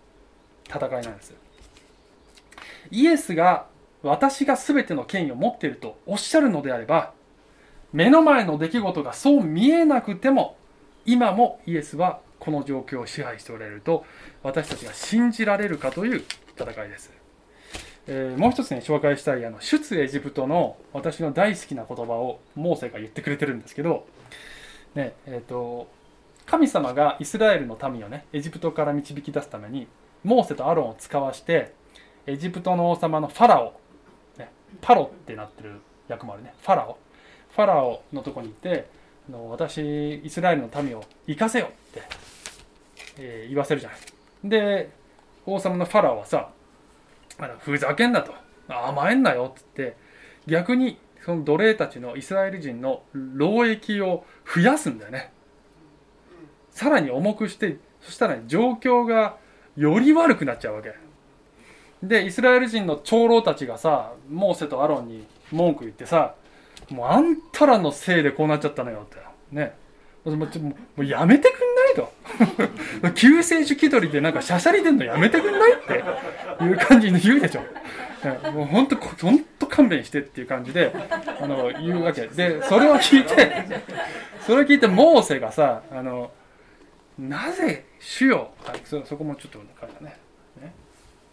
[0.66, 1.34] 戦いなんです
[2.90, 3.66] イエスが
[4.02, 7.12] 私が全ての権威を持っているとおっしゃるのであれば
[7.92, 10.56] 目の前の出来事がそう見えなくても
[11.06, 14.04] 今もイエスはこの状況を支配しておられると
[14.42, 16.24] 私たちが信じられるかという
[16.56, 17.10] 戦いです、
[18.06, 24.06] えー、もう一つね紹介したいあの出エジプトの私の大好きな言葉をモーセが言ってくれてるんですけど
[24.94, 25.88] ねえーと
[26.50, 29.86] 神様がイスラエルの民をねエジプトから導き出すために
[30.24, 31.72] モーセとアロンを使わして
[32.26, 33.78] エジプトの王様のファラオ、
[34.36, 36.98] ね、パロってなってる役もあるねファラオ。
[37.54, 38.88] ファラオのとこに行って
[39.28, 42.02] あの私イスラエルの民を行かせよって、
[43.18, 43.98] えー、言わせるじゃない。
[44.44, 44.90] で
[45.46, 46.50] 王様のファラオはさ
[47.38, 48.32] あふざけんなと。
[48.68, 49.96] 甘えんなよっつって
[50.46, 54.24] 逆にその奴隷たちのイスラエル人の労役を
[54.54, 55.32] 増やすんだよね。
[56.70, 59.36] さらに重くしてそしたら、ね、状況が
[59.76, 60.94] より悪くなっちゃうわけ。
[62.02, 66.34] でイスラエル人の長老たちがさモーセとアロンに文句言ってさ
[66.90, 69.16] もうあんたらのせいでこうなっちゃったのよって。
[69.52, 69.74] ね。
[70.24, 70.46] もうも
[70.98, 71.94] うやめてくんない
[73.02, 73.10] と。
[73.14, 76.64] 救世主気取りでなんかしゃしゃりでんのやめてくんないって。
[76.64, 80.92] いう感じに言うでしょ、ね、もう本当本当勘弁してっていう感じで
[81.40, 82.26] あの言うわけ。
[82.26, 83.64] でそれを聞いて
[84.40, 86.30] それを聞いてモーセがさあの
[87.18, 88.50] なぜ主よ。
[88.84, 89.58] そそこもちょっと
[90.04, 90.16] ね。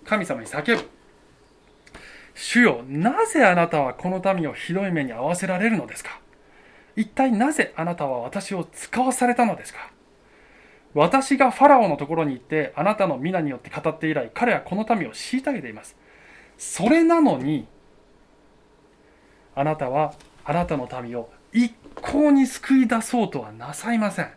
[0.08, 0.90] 神様に叫ぶ。
[2.40, 6.22] 主よなぜあなたはこの民をひどい目に遭わせられるのですか？
[6.96, 9.92] 一体なぜあなたは私を使わされたのですか？
[10.94, 15.96] 私がファラオのところに行ってあなたの皆によって語って以来彼はこの民を虐げています。
[16.60, 17.68] それなのに
[19.56, 20.14] あなたは
[20.46, 24.30] あなたの民を一向に救い出そうとはなさいません。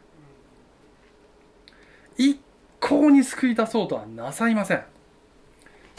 [2.16, 2.40] 一
[2.80, 4.84] 向に救い出そうとはなさいません。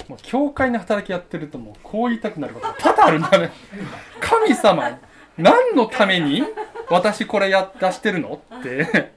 [0.08, 3.52] もう教会の働きやってるともうこう言いたくなること多々あるんだね。
[4.20, 5.00] 神様
[5.38, 6.44] 何のために
[6.90, 9.14] 私これや出してるのって。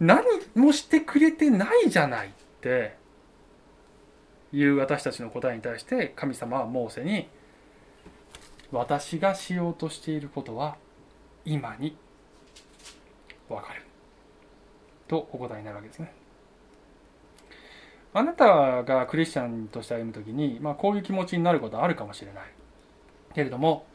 [0.00, 2.30] 何もしてくれてないじゃないっ
[2.60, 2.96] て。
[4.52, 7.28] いう私たちの答えに対して神様はモーセに
[8.72, 10.76] 私がしようとしていることは
[11.44, 11.96] 今に。
[13.48, 13.82] 分かる。
[15.06, 16.12] とお答えになるわけですね。
[18.14, 22.44] あなたがクリスチャンとして歩む時に、まあ、こういう気持ちになることはあるかもしれない。
[23.34, 23.86] けれども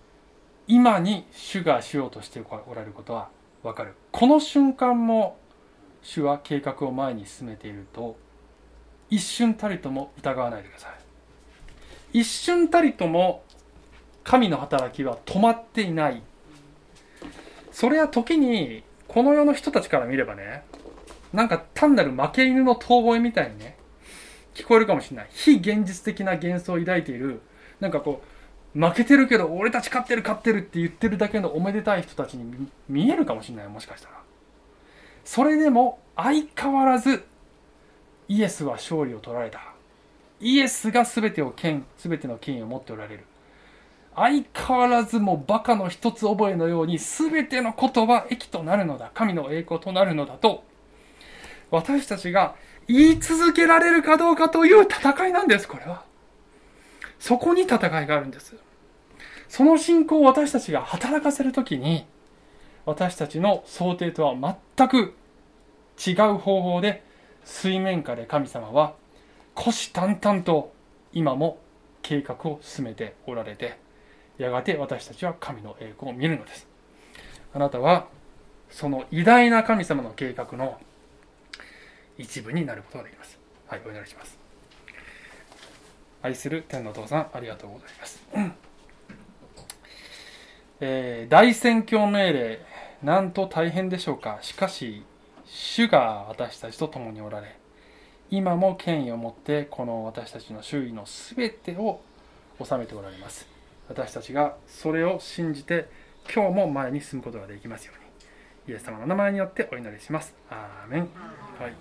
[0.67, 3.29] 今に主がしようとしておられることは
[3.63, 3.93] 分かる。
[4.11, 5.37] この瞬間も
[6.01, 8.15] 主は計画を前に進めていると
[9.09, 10.89] 一瞬たりとも疑わないでくださ
[12.13, 12.19] い。
[12.19, 13.43] 一瞬たりとも
[14.23, 16.21] 神の働きは止まっていない。
[17.71, 20.63] それは時にこの世の人たちから見ればね
[21.33, 23.77] なんか単なる負け犬の遠吠えみたいにね
[24.53, 25.27] 聞こえるかもしれない。
[25.31, 27.41] 非現実的な幻想を抱いている。
[27.79, 28.21] なんかこ
[28.75, 34.15] う負けてるけど俺たち勝ってる勝ってるって言ってるだけのおめでたい人たちに見えるかもしれないもしかしたら。
[35.23, 37.23] それでも相変わらず
[38.27, 39.59] イエスは勝利を取られた。
[40.39, 43.25] イエスが全てを権全ての権威を持っておられる。
[44.15, 49.11] 相変わらずもうバカの一つ覚えのように全てのことは益となるのだ。
[49.13, 50.63] 神の栄光となるのだと。
[51.71, 52.55] 私たちが
[52.87, 56.03] 言い続けられるかどうかという戦いなんです、これは。
[57.19, 58.55] そこに戦いがあるんです。
[59.47, 62.07] その信仰を私たちが働かせるときに
[62.85, 65.13] 私たちの想定とは全く
[66.05, 67.03] 違う方法で
[67.43, 68.95] 水面下で神様は
[69.55, 70.73] 虎視眈々と
[71.13, 71.59] 今も
[72.01, 73.77] 計画を進めておられて
[74.39, 76.67] やがて私たちは神の栄光を見るのです
[77.53, 78.07] あなたは
[78.71, 80.79] その偉大な神様の計画の
[82.17, 83.39] 一部になることができます。
[83.67, 84.37] はいお願いします。
[86.21, 88.23] 愛する天のお父さんありがとうございます、
[90.79, 92.59] えー、大宣教命令
[93.03, 94.39] なんと大変でしょうか。
[94.41, 95.03] しかし
[95.45, 97.57] 主が私たちと共におられ
[98.31, 101.05] 今も権威を持ってこの私たちの周囲の
[101.35, 102.01] 全てを
[102.63, 103.45] 治めておられます。
[103.89, 105.89] 私たちがそれを信じて
[106.33, 108.02] 今日も前に進むことができますように。
[108.67, 110.33] イエス様の名前によってお祈りします。
[110.49, 111.09] アーメン、
[111.59, 111.73] はい、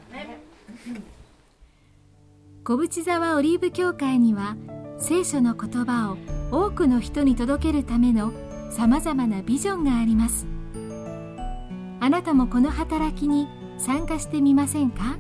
[2.65, 4.57] 小淵沢オリーブ教会には
[4.99, 6.17] 聖書の言葉を
[6.51, 8.33] 多くの人に届けるための
[8.71, 10.47] さまざまなビジョンがあります。
[12.01, 13.47] あなたもこの働きに
[13.79, 15.17] 参加してみませんか？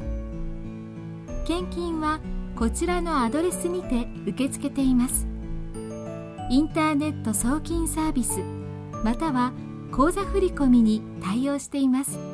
[1.47, 2.19] 献金は
[2.57, 5.29] こちらのアドレスにて受け付けています。
[6.51, 8.41] インターネット送金サービス
[9.05, 9.53] または
[9.93, 12.32] 口座振込に対応しています。